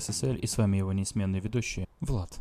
СССР 0.00 0.36
и 0.36 0.46
с 0.46 0.56
вами 0.56 0.78
его 0.78 0.92
неизменный 0.92 1.40
ведущий 1.40 1.86
Влад. 2.00 2.40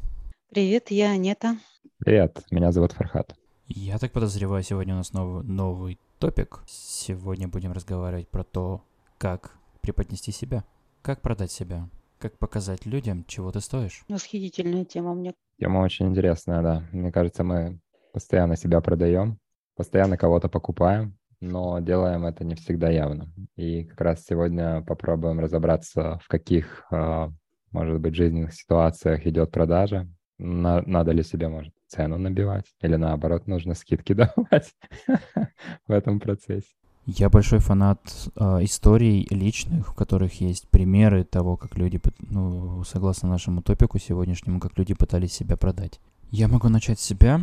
Привет, 0.49 0.91
я 0.91 1.11
Анета. 1.11 1.57
Привет, 1.97 2.41
меня 2.51 2.71
зовут 2.71 2.93
Фархат. 2.93 3.35
Я 3.67 3.97
так 3.99 4.13
подозреваю, 4.13 4.63
сегодня 4.63 4.93
у 4.93 4.97
нас 4.97 5.11
новый, 5.11 5.43
новый 5.43 5.99
топик. 6.19 6.61
Сегодня 6.67 7.47
будем 7.49 7.73
разговаривать 7.73 8.29
про 8.29 8.43
то, 8.43 8.81
как 9.17 9.51
преподнести 9.81 10.31
себя, 10.31 10.63
как 11.01 11.21
продать 11.21 11.51
себя, 11.51 11.89
как 12.17 12.37
показать 12.37 12.85
людям, 12.85 13.25
чего 13.27 13.51
ты 13.51 13.59
стоишь. 13.59 14.03
Восхитительная 14.07 14.85
тема 14.85 15.13
мне. 15.13 15.33
Тема 15.59 15.79
очень 15.79 16.07
интересная, 16.07 16.61
да. 16.61 16.83
Мне 16.93 17.11
кажется, 17.11 17.43
мы 17.43 17.79
постоянно 18.13 18.55
себя 18.55 18.79
продаем, 18.81 19.37
постоянно 19.75 20.17
кого-то 20.17 20.47
покупаем, 20.47 21.17
но 21.41 21.79
делаем 21.79 22.25
это 22.25 22.43
не 22.43 22.55
всегда 22.55 22.89
явно. 22.89 23.31
И 23.55 23.83
как 23.83 24.01
раз 24.01 24.25
сегодня 24.25 24.81
попробуем 24.81 25.39
разобраться, 25.39 26.19
в 26.23 26.27
каких, 26.27 26.85
а, 26.91 27.31
может 27.71 27.99
быть, 27.99 28.15
жизненных 28.15 28.53
ситуациях 28.53 29.25
идет 29.27 29.51
продажа, 29.51 30.07
на, 30.37 30.81
надо 30.83 31.11
ли 31.11 31.23
себе, 31.23 31.49
может, 31.49 31.73
цену 31.87 32.17
набивать, 32.17 32.65
или 32.81 32.95
наоборот, 32.95 33.47
нужно 33.47 33.73
скидки 33.73 34.13
давать 34.13 34.73
в 35.87 35.91
этом 35.91 36.19
процессе. 36.19 36.67
Я 37.05 37.29
большой 37.29 37.59
фанат 37.59 37.99
э, 38.35 38.63
историй 38.63 39.25
личных, 39.31 39.89
в 39.89 39.95
которых 39.95 40.41
есть 40.41 40.67
примеры 40.69 41.23
того, 41.23 41.57
как 41.57 41.75
люди, 41.75 41.99
ну, 42.19 42.83
согласно 42.83 43.29
нашему 43.29 43.63
топику 43.63 43.97
сегодняшнему, 43.97 44.59
как 44.59 44.77
люди 44.77 44.93
пытались 44.93 45.33
себя 45.33 45.57
продать. 45.57 45.99
Я 46.29 46.47
могу 46.47 46.69
начать 46.69 46.99
себя, 46.99 47.41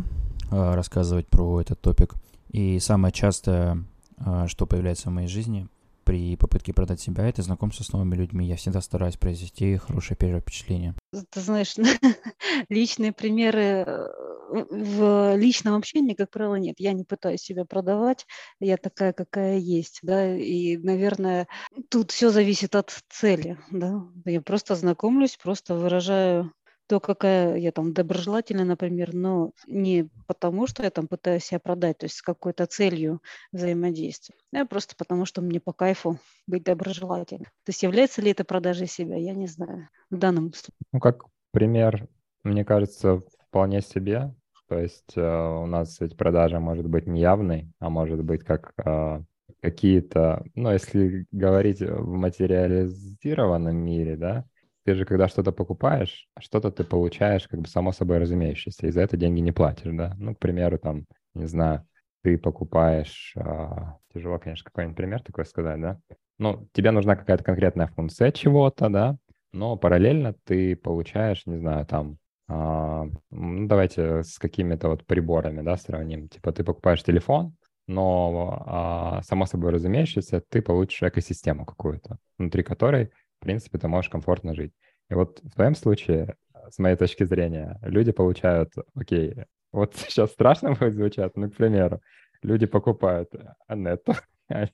э, 0.51 0.73
рассказывать 0.73 1.27
про 1.27 1.59
этот 1.59 1.81
топик. 1.81 2.13
И 2.49 2.79
самое 2.79 3.11
частое, 3.11 3.83
э, 4.19 4.45
что 4.47 4.65
появляется 4.65 5.09
в 5.09 5.13
моей 5.13 5.27
жизни 5.27 5.67
при 6.07 6.37
попытке 6.37 6.71
продать 6.71 7.01
себя, 7.01 7.27
это 7.27 7.41
знакомство 7.41 7.83
с 7.83 7.91
новыми 7.91 8.15
людьми. 8.15 8.47
Я 8.47 8.55
всегда 8.55 8.79
стараюсь 8.79 9.17
произвести 9.17 9.75
хорошее 9.75 10.17
первое 10.17 10.39
впечатление. 10.39 10.95
Ты 11.11 11.41
знаешь, 11.41 11.75
личные 12.69 13.11
примеры 13.11 13.83
э, 13.85 14.07
в 14.49 15.35
личном 15.35 15.75
общении, 15.75 16.13
как 16.13 16.31
правило, 16.31 16.55
нет. 16.55 16.75
Я 16.79 16.93
не 16.93 17.03
пытаюсь 17.03 17.41
себя 17.41 17.65
продавать, 17.65 18.25
я 18.61 18.77
такая, 18.77 19.11
какая 19.11 19.57
есть, 19.57 19.99
да, 20.01 20.33
и, 20.33 20.77
наверное, 20.77 21.49
тут 21.89 22.11
все 22.11 22.29
зависит 22.29 22.75
от 22.75 22.97
цели, 23.09 23.57
да. 23.69 24.01
Я 24.23 24.39
просто 24.39 24.75
знакомлюсь, 24.75 25.35
просто 25.35 25.75
выражаю 25.75 26.53
то, 26.87 26.99
какая 26.99 27.57
я 27.57 27.71
там 27.71 27.93
доброжелательная, 27.93 28.65
например, 28.65 29.13
но 29.13 29.51
не 29.67 30.09
потому, 30.25 30.67
что 30.67 30.83
я 30.83 30.89
там 30.89 31.07
пытаюсь 31.07 31.43
себя 31.43 31.59
продать, 31.59 31.99
то 31.99 32.05
есть 32.05 32.15
с 32.15 32.21
какой-то 32.21 32.65
целью 32.65 33.21
взаимодействия, 33.51 34.35
а 34.55 34.65
просто 34.65 34.95
потому, 34.97 35.25
что 35.25 35.41
мне 35.41 35.59
по 35.59 35.73
кайфу 35.73 36.19
быть 36.47 36.63
доброжелательным. 36.63 37.45
То 37.45 37.69
есть 37.69 37.83
является 37.83 38.21
ли 38.21 38.31
это 38.31 38.45
продажей 38.45 38.87
себя, 38.87 39.17
я 39.17 39.33
не 39.33 39.47
знаю 39.47 39.89
в 40.09 40.17
данном 40.17 40.53
случае. 40.53 40.73
Ну, 40.93 40.99
как 40.99 41.25
пример, 41.51 42.07
мне 42.43 42.63
кажется, 42.63 43.21
вполне 43.47 43.81
себе. 43.81 44.33
То 44.69 44.79
есть 44.79 45.13
э, 45.15 45.21
у 45.21 45.65
нас 45.65 45.99
ведь 46.01 46.17
продажа 46.17 46.59
может 46.59 46.87
быть 46.87 47.07
неявной, 47.07 47.71
а 47.79 47.89
может 47.89 48.23
быть 48.23 48.43
как 48.43 48.73
э, 48.85 49.21
какие-то, 49.61 50.43
ну, 50.55 50.71
если 50.71 51.25
говорить 51.31 51.81
в 51.81 52.05
материализированном 52.05 53.75
мире, 53.75 54.17
да, 54.17 54.45
ты 54.87 54.95
же, 54.95 55.03
когда 55.03 55.27
что-то 55.27 55.51
покупаешь, 55.51 56.29
что-то 56.39 56.71
ты 56.71 56.85
получаешь 56.85 57.45
как 57.49 57.59
бы 57.59 57.67
само 57.67 57.91
собой 57.91 58.19
разумеющееся, 58.19 58.87
и 58.87 58.91
за 58.91 59.01
это 59.01 59.17
деньги 59.17 59.41
не 59.41 59.51
платишь, 59.51 59.91
да? 59.91 60.15
Ну, 60.17 60.33
к 60.33 60.39
примеру, 60.39 60.79
там, 60.79 61.03
не 61.33 61.45
знаю, 61.45 61.85
ты 62.23 62.37
покупаешь, 62.37 63.33
а, 63.35 63.97
тяжело, 64.13 64.39
конечно, 64.39 64.63
какой-нибудь 64.63 64.95
пример 64.95 65.21
такой 65.21 65.45
сказать, 65.45 65.81
да? 65.81 65.99
Ну, 66.39 66.69
тебе 66.71 66.91
нужна 66.91 67.17
какая-то 67.17 67.43
конкретная 67.43 67.87
функция 67.87 68.31
чего-то, 68.31 68.87
да? 68.87 69.17
Но 69.51 69.75
параллельно 69.75 70.35
ты 70.45 70.77
получаешь, 70.77 71.45
не 71.47 71.57
знаю, 71.57 71.85
там, 71.85 72.17
а, 72.47 73.07
ну, 73.29 73.67
давайте 73.67 74.23
с 74.23 74.39
какими-то 74.39 74.87
вот 74.87 75.05
приборами, 75.05 75.63
да, 75.63 75.75
сравним. 75.75 76.29
Типа 76.29 76.53
ты 76.53 76.63
покупаешь 76.63 77.03
телефон, 77.03 77.57
но 77.87 78.63
а, 78.65 79.21
само 79.23 79.47
собой 79.47 79.71
разумеющееся, 79.71 80.41
ты 80.47 80.61
получишь 80.61 81.03
экосистему 81.03 81.65
какую-то, 81.65 82.19
внутри 82.37 82.63
которой 82.63 83.11
принципе, 83.47 83.77
ты 83.77 83.87
можешь 83.87 84.11
комфортно 84.11 84.53
жить. 84.53 84.73
И 85.09 85.13
вот 85.13 85.39
в 85.41 85.55
твоем 85.55 85.73
случае, 85.73 86.35
с 86.69 86.79
моей 86.79 86.97
точки 86.97 87.23
зрения, 87.23 87.79
люди 87.81 88.11
получают, 88.11 88.73
окей, 88.93 89.35
вот 89.71 89.95
сейчас 90.07 90.31
страшно 90.31 90.73
будет 90.73 90.95
звучать, 90.95 91.31
ну, 91.37 91.49
к 91.49 91.55
примеру, 91.55 92.01
люди 92.41 92.65
покупают 92.65 93.31
Анетту, 93.67 94.15
а, 94.49 94.69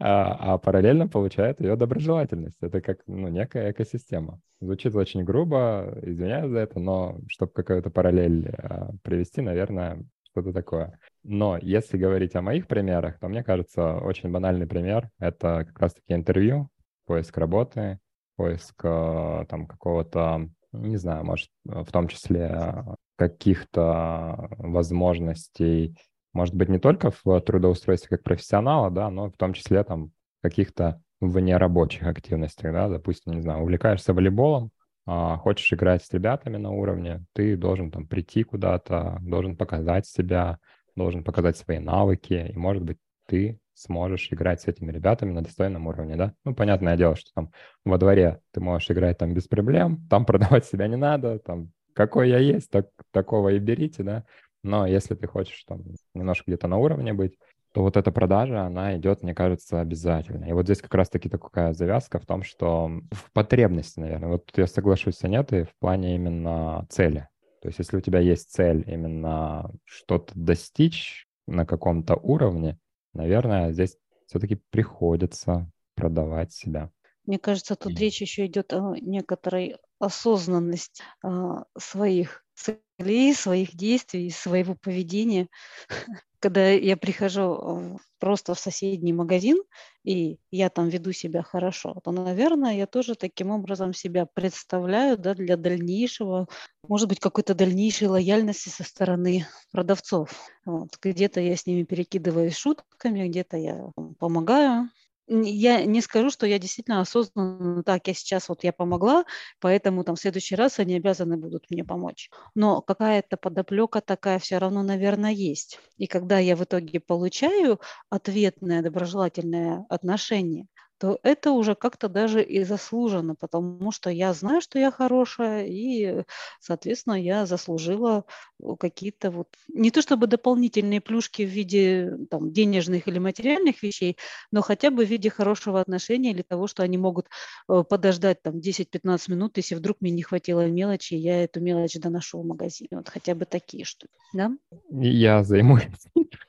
а 0.00 0.58
параллельно 0.58 1.06
получают 1.06 1.60
ее 1.60 1.76
доброжелательность. 1.76 2.58
Это 2.60 2.80
как 2.80 2.98
ну, 3.06 3.28
некая 3.28 3.70
экосистема. 3.70 4.40
Звучит 4.60 4.96
очень 4.96 5.22
грубо, 5.22 5.96
извиняюсь 6.02 6.50
за 6.50 6.58
это, 6.58 6.80
но 6.80 7.20
чтобы 7.28 7.52
какую-то 7.52 7.90
параллель 7.90 8.48
а, 8.48 8.90
привести, 9.04 9.42
наверное, 9.42 10.04
что-то 10.30 10.52
такое. 10.52 10.98
Но 11.22 11.56
если 11.62 11.98
говорить 11.98 12.34
о 12.34 12.42
моих 12.42 12.66
примерах, 12.66 13.20
то 13.20 13.28
мне 13.28 13.44
кажется, 13.44 13.94
очень 13.98 14.32
банальный 14.32 14.66
пример— 14.66 15.08
это 15.20 15.64
как 15.66 15.78
раз-таки 15.78 16.14
интервью, 16.14 16.68
поиск 17.06 17.38
работы, 17.38 17.98
поиск 18.36 18.74
э, 18.84 19.46
там 19.48 19.66
какого-то, 19.66 20.48
не 20.72 20.96
знаю, 20.96 21.24
может, 21.24 21.48
в 21.64 21.90
том 21.90 22.08
числе 22.08 22.84
каких-то 23.16 24.48
возможностей, 24.58 25.96
может 26.32 26.54
быть, 26.54 26.68
не 26.68 26.78
только 26.78 27.10
в 27.10 27.40
трудоустройстве 27.40 28.16
как 28.16 28.22
профессионала, 28.22 28.90
да, 28.90 29.10
но 29.10 29.30
в 29.30 29.36
том 29.36 29.54
числе 29.54 29.82
там 29.84 30.10
каких-то 30.42 31.00
вне 31.20 31.56
рабочих 31.56 32.02
активностей, 32.02 32.70
да, 32.72 32.88
допустим, 32.88 33.32
не 33.32 33.40
знаю, 33.40 33.62
увлекаешься 33.62 34.12
волейболом, 34.12 34.70
а, 35.06 35.38
хочешь 35.38 35.72
играть 35.72 36.04
с 36.04 36.12
ребятами 36.12 36.56
на 36.56 36.70
уровне, 36.70 37.24
ты 37.32 37.56
должен 37.56 37.90
там 37.90 38.06
прийти 38.06 38.42
куда-то, 38.42 39.18
должен 39.22 39.56
показать 39.56 40.06
себя, 40.06 40.58
должен 40.94 41.24
показать 41.24 41.56
свои 41.56 41.78
навыки, 41.78 42.50
и, 42.52 42.56
может 42.56 42.82
быть, 42.82 42.98
ты 43.26 43.58
сможешь 43.76 44.28
играть 44.32 44.62
с 44.62 44.66
этими 44.66 44.90
ребятами 44.90 45.32
на 45.32 45.42
достойном 45.42 45.86
уровне, 45.86 46.16
да? 46.16 46.34
Ну, 46.44 46.54
понятное 46.54 46.96
дело, 46.96 47.14
что 47.14 47.30
там 47.34 47.52
во 47.84 47.98
дворе 47.98 48.40
ты 48.52 48.60
можешь 48.60 48.90
играть 48.90 49.18
там 49.18 49.34
без 49.34 49.46
проблем, 49.46 50.06
там 50.08 50.24
продавать 50.24 50.64
себя 50.66 50.88
не 50.88 50.96
надо, 50.96 51.38
там 51.38 51.70
какой 51.92 52.30
я 52.30 52.38
есть, 52.38 52.70
так, 52.70 52.88
такого 53.12 53.50
и 53.50 53.58
берите, 53.58 54.02
да? 54.02 54.24
Но 54.62 54.86
если 54.86 55.14
ты 55.14 55.26
хочешь 55.26 55.62
там 55.64 55.82
немножко 56.14 56.44
где-то 56.46 56.66
на 56.66 56.78
уровне 56.78 57.12
быть, 57.12 57.38
то 57.72 57.82
вот 57.82 57.96
эта 57.96 58.10
продажа, 58.10 58.62
она 58.62 58.96
идет, 58.96 59.22
мне 59.22 59.34
кажется, 59.34 59.80
обязательно. 59.80 60.46
И 60.46 60.52
вот 60.52 60.64
здесь 60.64 60.80
как 60.80 60.94
раз-таки 60.94 61.28
такая 61.28 61.74
завязка 61.74 62.18
в 62.18 62.24
том, 62.24 62.42
что 62.42 62.90
в 63.10 63.30
потребности, 63.32 64.00
наверное, 64.00 64.30
вот 64.30 64.46
тут 64.46 64.56
я 64.58 64.66
соглашусь 64.66 65.16
с 65.16 65.24
Анетой 65.24 65.64
в 65.64 65.74
плане 65.78 66.16
именно 66.16 66.86
цели. 66.88 67.28
То 67.60 67.68
есть 67.68 67.78
если 67.78 67.98
у 67.98 68.00
тебя 68.00 68.20
есть 68.20 68.50
цель 68.50 68.82
именно 68.86 69.70
что-то 69.84 70.32
достичь 70.34 71.26
на 71.46 71.66
каком-то 71.66 72.14
уровне, 72.16 72.78
наверное, 73.16 73.72
здесь 73.72 73.96
все-таки 74.26 74.56
приходится 74.70 75.70
продавать 75.94 76.52
себя. 76.52 76.90
Мне 77.24 77.38
кажется, 77.38 77.74
тут 77.74 77.98
речь 77.98 78.20
еще 78.20 78.46
идет 78.46 78.72
о 78.72 78.94
некоторой 78.96 79.76
осознанности 79.98 81.02
а, 81.24 81.64
своих 81.76 82.44
целей, 82.54 83.34
своих 83.34 83.74
действий, 83.74 84.30
своего 84.30 84.74
поведения. 84.74 85.48
Когда 86.46 86.68
я 86.68 86.96
прихожу 86.96 87.42
э, 87.42 87.96
просто 88.20 88.54
в 88.54 88.60
соседний 88.60 89.12
магазин, 89.12 89.60
и 90.04 90.38
я 90.52 90.68
там 90.68 90.88
веду 90.88 91.10
себя 91.10 91.42
хорошо, 91.42 91.98
то, 92.04 92.12
наверное, 92.12 92.76
я 92.76 92.86
тоже 92.86 93.16
таким 93.16 93.50
образом 93.50 93.92
себя 93.92 94.26
представляю 94.32 95.18
да, 95.18 95.34
для 95.34 95.56
дальнейшего, 95.56 96.46
может 96.86 97.08
быть, 97.08 97.18
какой-то 97.18 97.56
дальнейшей 97.56 98.06
лояльности 98.06 98.68
со 98.68 98.84
стороны 98.84 99.44
продавцов. 99.72 100.30
Вот. 100.64 100.90
Где-то 101.02 101.40
я 101.40 101.56
с 101.56 101.66
ними 101.66 101.82
перекидываюсь 101.82 102.56
шутками, 102.56 103.26
где-то 103.26 103.56
я 103.56 103.90
помогаю, 104.20 104.88
я 105.28 105.84
не 105.84 106.00
скажу, 106.00 106.30
что 106.30 106.46
я 106.46 106.58
действительно 106.58 107.00
осознанно, 107.00 107.82
так, 107.82 108.06
я 108.08 108.14
сейчас 108.14 108.48
вот 108.48 108.64
я 108.64 108.72
помогла, 108.72 109.24
поэтому 109.60 110.04
там 110.04 110.16
в 110.16 110.20
следующий 110.20 110.54
раз 110.56 110.78
они 110.78 110.96
обязаны 110.96 111.36
будут 111.36 111.70
мне 111.70 111.84
помочь. 111.84 112.30
Но 112.54 112.80
какая-то 112.82 113.36
подоплека 113.36 114.00
такая 114.00 114.38
все 114.38 114.58
равно, 114.58 114.82
наверное, 114.82 115.32
есть. 115.32 115.78
И 115.98 116.06
когда 116.06 116.38
я 116.38 116.56
в 116.56 116.64
итоге 116.64 117.00
получаю 117.00 117.80
ответное 118.10 118.82
доброжелательное 118.82 119.84
отношение, 119.88 120.66
то 120.98 121.18
это 121.22 121.52
уже 121.52 121.74
как-то 121.74 122.08
даже 122.08 122.42
и 122.42 122.64
заслуженно, 122.64 123.34
потому 123.34 123.92
что 123.92 124.10
я 124.10 124.32
знаю, 124.32 124.60
что 124.60 124.78
я 124.78 124.90
хорошая, 124.90 125.66
и, 125.66 126.24
соответственно, 126.60 127.14
я 127.14 127.46
заслужила 127.46 128.24
э, 128.62 128.74
какие-то 128.78 129.30
вот, 129.30 129.48
не 129.68 129.90
то 129.90 130.00
чтобы 130.00 130.26
дополнительные 130.26 131.00
плюшки 131.00 131.42
в 131.42 131.50
виде 131.50 132.16
там, 132.30 132.52
денежных 132.52 133.08
или 133.08 133.18
материальных 133.18 133.82
вещей, 133.82 134.16
но 134.50 134.62
хотя 134.62 134.90
бы 134.90 135.04
в 135.04 135.08
виде 135.08 135.28
хорошего 135.28 135.80
отношения 135.80 136.30
или 136.30 136.42
того, 136.42 136.66
что 136.66 136.82
они 136.82 136.98
могут 136.98 137.26
э, 137.68 137.84
подождать 137.88 138.42
там 138.42 138.58
10-15 138.58 139.30
минут, 139.30 139.56
если 139.58 139.74
вдруг 139.74 139.98
мне 140.00 140.10
не 140.10 140.22
хватило 140.22 140.66
мелочи, 140.66 141.14
я 141.14 141.44
эту 141.44 141.60
мелочь 141.60 141.94
доношу 141.96 142.40
в 142.40 142.46
магазин. 142.46 142.88
Вот 142.90 143.08
хотя 143.08 143.34
бы 143.34 143.44
такие 143.44 143.84
штуки, 143.84 144.12
да? 144.32 144.50
Я 144.90 145.44
займусь. 145.44 145.88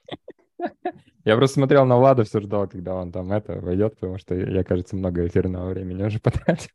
Я 1.27 1.35
просто 1.35 1.55
смотрел 1.55 1.85
на 1.85 1.97
Влада, 1.97 2.23
все 2.23 2.39
ждал, 2.39 2.67
когда 2.67 2.95
он 2.95 3.11
там 3.11 3.31
это 3.31 3.59
войдет, 3.59 3.95
потому 3.95 4.17
что 4.17 4.33
я, 4.35 4.63
кажется, 4.63 4.95
много 4.95 5.27
эфирного 5.27 5.69
времени 5.69 6.03
уже 6.03 6.19
потратил. 6.21 6.69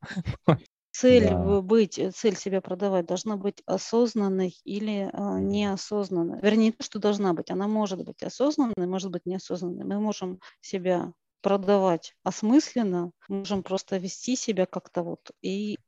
цель 0.91 1.35
Да. 1.35 1.39
быть, 1.63 1.99
э, 1.99 2.11
цель 2.13 2.37
себя 2.37 2.61
продавать 2.61 3.07
должна 3.07 3.37
быть 3.37 3.63
осознанной 3.67 4.55
или 4.65 5.11
Мгм. 5.37 5.41
неосознанной. 5.41 6.41
Вернее, 6.43 6.67
не 6.67 6.73
то, 6.73 6.83
что 6.85 6.99
должна 6.99 7.33
быть, 7.35 7.51
она 7.51 7.67
может 7.69 8.05
быть 8.05 8.23
осознанной, 8.23 8.87
может 8.87 9.11
быть 9.11 9.27
неосознанной. 9.27 9.85
Мы 9.85 9.99
можем 10.01 10.41
себя 10.61 11.15
продавать 11.43 12.15
осмысленно, 12.23 13.13
можем 13.29 13.63
просто 13.63 13.97
вести 13.97 14.37
себя 14.37 14.67
как-то 14.67 15.03
вот 15.03 15.31
и 15.43 15.79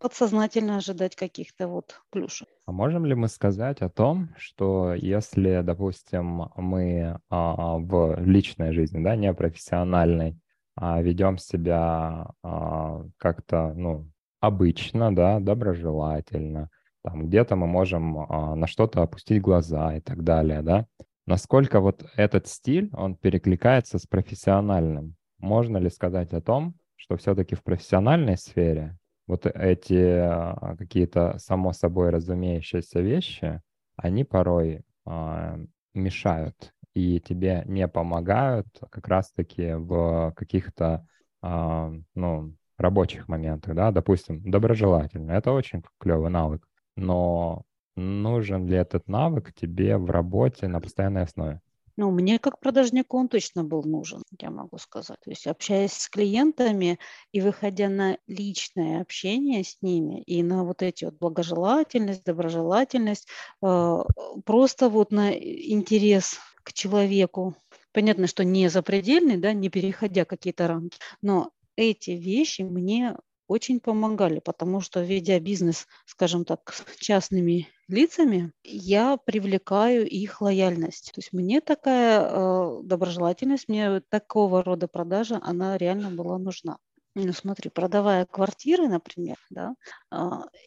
подсознательно 0.00 0.76
ожидать 0.76 1.16
каких-то 1.16 1.68
вот 1.68 2.00
плюшек. 2.10 2.48
А 2.66 2.72
можем 2.72 3.06
ли 3.06 3.14
мы 3.14 3.28
сказать 3.28 3.82
о 3.82 3.88
том, 3.88 4.30
что 4.36 4.94
если, 4.94 5.62
допустим, 5.62 6.50
мы 6.56 7.18
а, 7.30 7.78
в 7.78 8.20
личной 8.20 8.72
жизни, 8.72 9.02
да, 9.02 9.16
не 9.16 9.32
профессиональной, 9.32 10.38
а 10.76 11.00
ведем 11.00 11.38
себя 11.38 12.28
а, 12.42 13.04
как-то, 13.16 13.72
ну, 13.74 14.10
обычно, 14.40 15.14
да, 15.14 15.40
доброжелательно, 15.40 16.70
там 17.02 17.28
где-то 17.28 17.56
мы 17.56 17.66
можем 17.66 18.18
а, 18.18 18.54
на 18.54 18.66
что-то 18.66 19.02
опустить 19.02 19.40
глаза 19.40 19.96
и 19.96 20.00
так 20.00 20.24
далее, 20.24 20.62
да, 20.62 20.86
насколько 21.26 21.80
вот 21.80 22.04
этот 22.16 22.46
стиль, 22.46 22.90
он 22.92 23.16
перекликается 23.16 23.98
с 23.98 24.06
профессиональным? 24.06 25.16
Можно 25.38 25.78
ли 25.78 25.90
сказать 25.90 26.32
о 26.32 26.40
том, 26.40 26.74
что 26.96 27.16
все-таки 27.16 27.54
в 27.54 27.62
профессиональной 27.62 28.36
сфере 28.36 28.98
вот 29.26 29.46
эти 29.46 30.18
а, 30.18 30.76
какие-то 30.76 31.38
само 31.38 31.72
собой 31.72 32.10
разумеющиеся 32.10 33.00
вещи, 33.00 33.60
они 33.96 34.24
порой 34.24 34.82
а, 35.04 35.58
мешают 35.94 36.72
и 36.94 37.20
тебе 37.20 37.62
не 37.66 37.88
помогают 37.88 38.66
как 38.90 39.08
раз-таки 39.08 39.72
в 39.74 40.32
каких-то, 40.36 41.06
а, 41.42 41.92
ну, 42.14 42.54
рабочих 42.78 43.28
моментах, 43.28 43.74
да, 43.74 43.90
допустим, 43.90 44.42
доброжелательно. 44.50 45.32
Это 45.32 45.52
очень 45.52 45.82
клевый 45.98 46.30
навык, 46.30 46.66
но 46.96 47.64
нужен 47.96 48.66
ли 48.66 48.76
этот 48.76 49.08
навык 49.08 49.52
тебе 49.54 49.96
в 49.96 50.10
работе 50.10 50.68
на 50.68 50.80
постоянной 50.80 51.22
основе? 51.22 51.60
Ну, 51.98 52.10
мне 52.10 52.38
как 52.38 52.60
продажнику 52.60 53.16
он 53.16 53.28
точно 53.28 53.64
был 53.64 53.82
нужен, 53.82 54.22
я 54.38 54.50
могу 54.50 54.76
сказать. 54.76 55.18
То 55.24 55.30
есть 55.30 55.46
общаясь 55.46 55.92
с 55.94 56.08
клиентами 56.10 56.98
и 57.32 57.40
выходя 57.40 57.88
на 57.88 58.18
личное 58.26 59.00
общение 59.00 59.64
с 59.64 59.78
ними 59.80 60.20
и 60.22 60.42
на 60.42 60.64
вот 60.64 60.82
эти 60.82 61.06
вот 61.06 61.14
благожелательность, 61.18 62.22
доброжелательность, 62.24 63.28
э, 63.62 63.98
просто 64.44 64.90
вот 64.90 65.10
на 65.10 65.32
интерес 65.32 66.38
к 66.62 66.74
человеку. 66.74 67.54
Понятно, 67.92 68.26
что 68.26 68.44
не 68.44 68.68
запредельный, 68.68 69.38
да, 69.38 69.54
не 69.54 69.70
переходя 69.70 70.26
какие-то 70.26 70.68
рамки, 70.68 70.98
но 71.22 71.50
эти 71.76 72.10
вещи 72.10 72.60
мне 72.60 73.16
очень 73.48 73.80
помогали, 73.80 74.40
потому 74.40 74.80
что, 74.80 75.02
ведя 75.02 75.38
бизнес, 75.40 75.86
скажем 76.04 76.44
так, 76.44 76.72
с 76.72 76.96
частными 76.98 77.68
лицами, 77.88 78.52
я 78.64 79.16
привлекаю 79.16 80.06
их 80.08 80.40
лояльность. 80.40 81.12
То 81.14 81.20
есть 81.20 81.32
мне 81.32 81.60
такая 81.60 82.20
э, 82.22 82.80
доброжелательность, 82.82 83.68
мне 83.68 84.00
такого 84.08 84.62
рода 84.62 84.88
продажа, 84.88 85.40
она 85.42 85.78
реально 85.78 86.10
была 86.10 86.38
нужна. 86.38 86.78
Ну, 87.14 87.32
смотри, 87.32 87.70
продавая 87.70 88.26
квартиры, 88.26 88.88
например, 88.88 89.36
да, 89.50 89.74
э, 90.12 90.16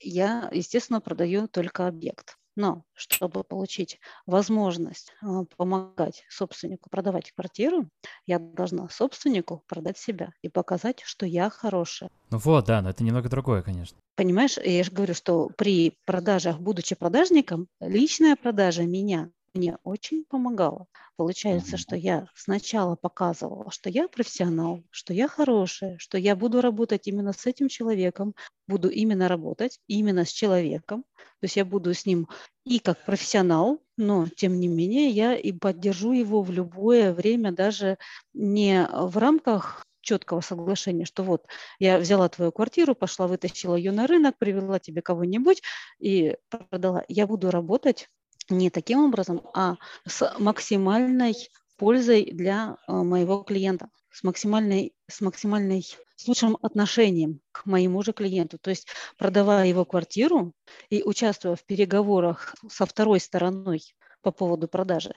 я, 0.02 0.50
естественно, 0.52 1.02
продаю 1.02 1.48
только 1.48 1.88
объект. 1.88 2.39
Но 2.60 2.84
чтобы 2.94 3.46
получить 3.46 4.02
возможность 4.26 5.14
а, 5.22 5.46
помогать 5.56 6.26
собственнику 6.28 6.90
продавать 6.90 7.32
квартиру, 7.32 7.88
я 8.26 8.38
должна 8.38 8.90
собственнику 8.90 9.64
продать 9.66 9.98
себя 9.98 10.34
и 10.42 10.50
показать, 10.50 11.00
что 11.06 11.26
я 11.26 11.50
хорошая. 11.50 12.10
Ну 12.30 12.38
вот, 12.38 12.66
да, 12.66 12.82
но 12.82 12.90
это 12.90 13.02
немного 13.06 13.30
другое, 13.30 13.62
конечно. 13.62 13.98
Понимаешь, 14.18 14.58
я 14.58 14.84
же 14.84 14.92
говорю, 14.92 15.14
что 15.14 15.50
при 15.58 15.94
продажах, 16.06 16.60
будучи 16.60 16.96
продажником, 16.96 17.70
личная 17.80 18.36
продажа 18.36 18.84
меня 18.84 19.32
мне 19.54 19.78
очень 19.84 20.24
помогало. 20.26 20.88
Получается, 21.16 21.78
что 21.78 21.96
я 21.96 22.28
сначала 22.36 22.96
показывала, 22.96 23.72
что 23.72 23.90
я 23.90 24.08
профессионал, 24.08 24.84
что 24.92 25.14
я 25.14 25.28
хорошая, 25.28 25.98
что 25.98 26.18
я 26.18 26.36
буду 26.36 26.62
работать 26.62 27.08
именно 27.08 27.34
с 27.34 27.46
этим 27.46 27.68
человеком, 27.68 28.36
буду 28.68 28.90
именно 28.90 29.28
работать 29.28 29.80
именно 29.88 30.26
с 30.26 30.30
человеком. 30.30 31.04
То 31.18 31.44
есть 31.44 31.56
я 31.56 31.66
буду 31.66 31.94
с 31.94 32.06
ним 32.06 32.28
и 32.66 32.80
как 32.80 33.04
профессионал, 33.06 33.82
но 33.98 34.28
тем 34.28 34.60
не 34.60 34.68
менее 34.68 35.10
я 35.10 35.36
и 35.36 35.52
поддержу 35.52 36.12
его 36.12 36.42
в 36.42 36.52
любое 36.52 37.14
время, 37.14 37.52
даже 37.52 37.98
не 38.34 38.88
в 38.92 39.18
рамках 39.18 39.86
четкого 40.02 40.42
соглашения, 40.42 41.06
что 41.06 41.24
вот 41.24 41.46
я 41.80 41.98
взяла 41.98 42.30
твою 42.30 42.52
квартиру, 42.52 42.96
пошла, 42.96 43.28
вытащила 43.28 43.76
ее 43.76 43.92
на 43.92 44.08
рынок, 44.08 44.38
привела 44.38 44.80
тебе 44.80 45.02
кого-нибудь 45.02 45.62
и 46.00 46.38
продала. 46.50 47.04
Я 47.08 47.28
буду 47.28 47.52
работать 47.52 48.10
не 48.50 48.70
таким 48.70 49.06
образом, 49.06 49.42
а 49.54 49.76
с 50.08 50.34
максимальной 50.40 51.36
пользой 51.78 52.32
для 52.32 52.78
э, 52.88 52.92
моего 52.92 53.44
клиента, 53.44 53.90
с 54.12 54.24
максимальной, 54.24 54.94
с 55.08 55.22
максимальной, 55.22 55.86
с 56.16 56.28
лучшим 56.28 56.58
отношением 56.62 57.42
к 57.52 57.66
моему 57.66 58.02
же 58.04 58.12
клиенту. 58.14 58.58
То 58.60 58.70
есть 58.70 58.88
продавая 59.18 59.68
его 59.68 59.86
квартиру 59.86 60.54
и 60.90 61.02
участвуя 61.04 61.56
в 61.56 61.64
переговорах 61.64 62.56
со 62.70 62.86
второй 62.86 63.20
стороной 63.20 63.82
по 64.22 64.32
поводу 64.32 64.68
продажи, 64.68 65.16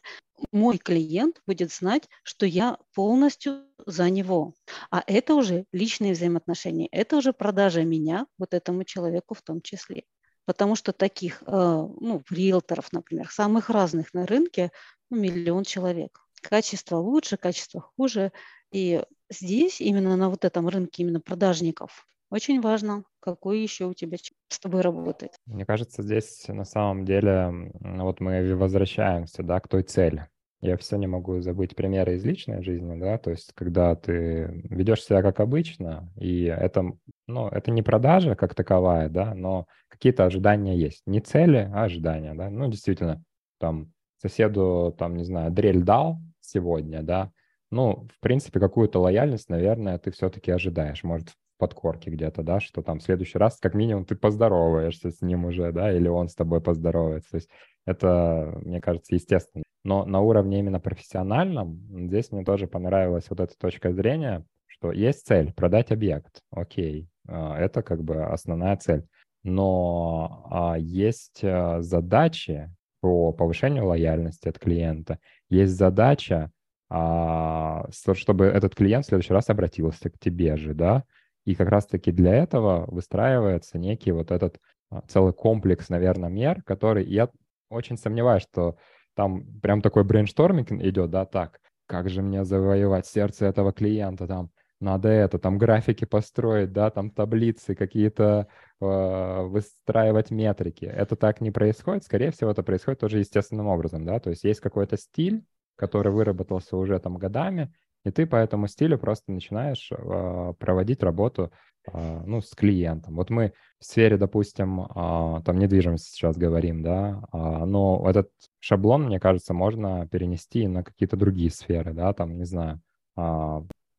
мой 0.52 0.78
клиент 0.78 1.40
будет 1.46 1.72
знать, 1.72 2.08
что 2.22 2.46
я 2.46 2.78
полностью 2.94 3.64
за 3.86 4.08
него. 4.10 4.54
А 4.90 5.02
это 5.06 5.34
уже 5.34 5.66
личные 5.72 6.12
взаимоотношения, 6.12 6.88
это 6.92 7.16
уже 7.16 7.32
продажа 7.32 7.82
меня 7.82 8.26
вот 8.38 8.54
этому 8.54 8.84
человеку 8.84 9.34
в 9.34 9.42
том 9.42 9.60
числе 9.60 10.04
потому 10.52 10.76
что 10.76 10.92
таких, 10.92 11.42
э, 11.46 11.50
ну, 11.50 12.22
риэлторов, 12.28 12.92
например, 12.92 13.30
самых 13.30 13.70
разных 13.70 14.12
на 14.12 14.26
рынке 14.26 14.70
ну, 15.08 15.18
миллион 15.18 15.64
человек. 15.64 16.20
Качество 16.42 16.96
лучше, 16.96 17.38
качество 17.38 17.80
хуже. 17.96 18.32
И 18.70 19.02
здесь, 19.30 19.80
именно 19.80 20.14
на 20.14 20.28
вот 20.28 20.44
этом 20.44 20.68
рынке, 20.68 21.04
именно 21.04 21.20
продажников, 21.20 22.06
очень 22.30 22.60
важно, 22.60 23.04
какой 23.20 23.60
еще 23.60 23.86
у 23.86 23.94
тебя 23.94 24.18
с 24.48 24.60
тобой 24.60 24.82
работает. 24.82 25.32
Мне 25.46 25.64
кажется, 25.64 26.02
здесь 26.02 26.44
на 26.48 26.66
самом 26.66 27.06
деле 27.06 27.72
вот 27.80 28.20
мы 28.20 28.54
возвращаемся, 28.54 29.42
да, 29.42 29.58
к 29.58 29.68
той 29.68 29.84
цели. 29.84 30.28
Я 30.60 30.76
все 30.76 30.96
не 30.96 31.06
могу 31.06 31.40
забыть 31.40 31.74
примеры 31.74 32.14
из 32.14 32.24
личной 32.24 32.62
жизни, 32.62 33.00
да, 33.00 33.16
то 33.16 33.30
есть 33.30 33.52
когда 33.54 33.96
ты 33.96 34.62
ведешь 34.70 35.02
себя 35.02 35.22
как 35.22 35.40
обычно, 35.40 36.12
и 36.14 36.44
это, 36.44 36.92
ну, 37.26 37.48
это 37.48 37.70
не 37.70 37.82
продажа 37.82 38.36
как 38.36 38.54
таковая, 38.54 39.08
да, 39.08 39.34
но 39.34 39.66
какие-то 40.02 40.24
ожидания 40.24 40.76
есть. 40.76 41.02
Не 41.06 41.20
цели, 41.20 41.70
а 41.72 41.84
ожидания, 41.84 42.34
да. 42.34 42.50
Ну, 42.50 42.68
действительно, 42.68 43.22
там 43.60 43.92
соседу, 44.16 44.92
там, 44.98 45.16
не 45.16 45.22
знаю, 45.22 45.52
дрель 45.52 45.84
дал 45.84 46.18
сегодня, 46.40 47.02
да, 47.02 47.30
ну, 47.70 48.08
в 48.12 48.20
принципе, 48.20 48.58
какую-то 48.58 48.98
лояльность, 49.00 49.48
наверное, 49.48 49.98
ты 49.98 50.10
все-таки 50.10 50.50
ожидаешь, 50.50 51.04
может, 51.04 51.28
в 51.28 51.34
подкорке 51.56 52.10
где-то, 52.10 52.42
да, 52.42 52.58
что 52.58 52.82
там 52.82 52.98
в 52.98 53.02
следующий 53.04 53.38
раз, 53.38 53.60
как 53.60 53.74
минимум, 53.74 54.04
ты 54.04 54.16
поздороваешься 54.16 55.12
с 55.12 55.22
ним 55.22 55.44
уже, 55.44 55.70
да, 55.70 55.96
или 55.96 56.08
он 56.08 56.28
с 56.28 56.34
тобой 56.34 56.60
поздоровается. 56.60 57.30
То 57.30 57.36
есть 57.36 57.48
это, 57.86 58.58
мне 58.60 58.80
кажется, 58.80 59.14
естественно. 59.14 59.62
Но 59.84 60.04
на 60.04 60.20
уровне 60.20 60.58
именно 60.58 60.80
профессиональном 60.80 61.80
здесь 62.08 62.32
мне 62.32 62.42
тоже 62.42 62.66
понравилась 62.66 63.30
вот 63.30 63.38
эта 63.38 63.56
точка 63.56 63.92
зрения, 63.92 64.44
что 64.66 64.90
есть 64.90 65.24
цель— 65.24 65.52
продать 65.54 65.92
объект. 65.92 66.40
Окей, 66.50 67.08
а, 67.28 67.56
это 67.56 67.82
как 67.82 68.02
бы 68.02 68.24
основная 68.24 68.76
цель. 68.76 69.06
Но 69.42 70.46
а, 70.50 70.78
есть 70.78 71.40
а, 71.42 71.80
задачи 71.82 72.70
по 73.00 73.32
повышению 73.32 73.86
лояльности 73.86 74.48
от 74.48 74.58
клиента. 74.58 75.18
Есть 75.48 75.72
задача, 75.72 76.52
чтобы 76.88 78.44
этот 78.44 78.76
клиент 78.76 79.04
в 79.04 79.08
следующий 79.08 79.32
раз 79.32 79.50
обратился 79.50 80.08
к 80.08 80.18
тебе 80.20 80.56
же, 80.56 80.72
да, 80.72 81.02
и 81.44 81.56
как 81.56 81.68
раз-таки 81.68 82.12
для 82.12 82.34
этого 82.34 82.86
выстраивается 82.88 83.78
некий 83.78 84.12
вот 84.12 84.30
этот 84.30 84.60
целый 85.08 85.32
комплекс, 85.32 85.88
наверное, 85.88 86.30
мер, 86.30 86.62
который 86.62 87.04
я 87.04 87.28
очень 87.70 87.96
сомневаюсь, 87.96 88.42
что 88.42 88.76
там 89.14 89.44
прям 89.60 89.82
такой 89.82 90.04
brainstorming 90.04 90.72
идет, 90.72 91.10
да, 91.10 91.24
так, 91.24 91.60
как 91.86 92.08
же 92.08 92.22
мне 92.22 92.44
завоевать 92.44 93.06
сердце 93.06 93.46
этого 93.46 93.72
клиента, 93.72 94.26
там, 94.26 94.50
надо 94.82 95.08
это, 95.08 95.38
там, 95.38 95.58
графики 95.58 96.04
построить, 96.04 96.72
да, 96.72 96.90
там, 96.90 97.10
таблицы 97.10 97.74
какие-то, 97.74 98.48
э, 98.80 99.42
выстраивать 99.42 100.30
метрики. 100.30 100.84
Это 100.84 101.16
так 101.16 101.40
не 101.40 101.50
происходит, 101.50 102.04
скорее 102.04 102.30
всего, 102.30 102.50
это 102.50 102.62
происходит 102.62 103.00
тоже 103.00 103.18
естественным 103.20 103.68
образом, 103.68 104.04
да, 104.04 104.20
то 104.20 104.30
есть 104.30 104.44
есть 104.44 104.60
какой-то 104.60 104.96
стиль, 104.96 105.44
который 105.76 106.12
выработался 106.12 106.76
уже 106.76 106.98
там 106.98 107.16
годами, 107.16 107.72
и 108.04 108.10
ты 108.10 108.26
по 108.26 108.36
этому 108.36 108.66
стилю 108.66 108.98
просто 108.98 109.32
начинаешь 109.32 109.90
э, 109.90 110.52
проводить 110.58 111.02
работу 111.02 111.52
а, 111.90 112.22
ну, 112.24 112.40
с 112.40 112.50
клиентом. 112.50 113.16
Вот 113.16 113.30
мы 113.30 113.52
в 113.80 113.84
сфере, 113.84 114.16
допустим, 114.16 114.86
а, 114.94 115.42
там 115.42 115.58
недвижимости 115.58 116.10
сейчас 116.10 116.36
говорим, 116.36 116.82
да, 116.82 117.24
а, 117.32 117.66
но 117.66 118.04
этот 118.08 118.30
шаблон, 118.60 119.04
мне 119.06 119.18
кажется, 119.18 119.52
можно 119.52 120.06
перенести 120.06 120.68
на 120.68 120.84
какие-то 120.84 121.16
другие 121.16 121.50
сферы, 121.50 121.92
да, 121.92 122.12
там, 122.12 122.38
не 122.38 122.44
знаю, 122.44 122.80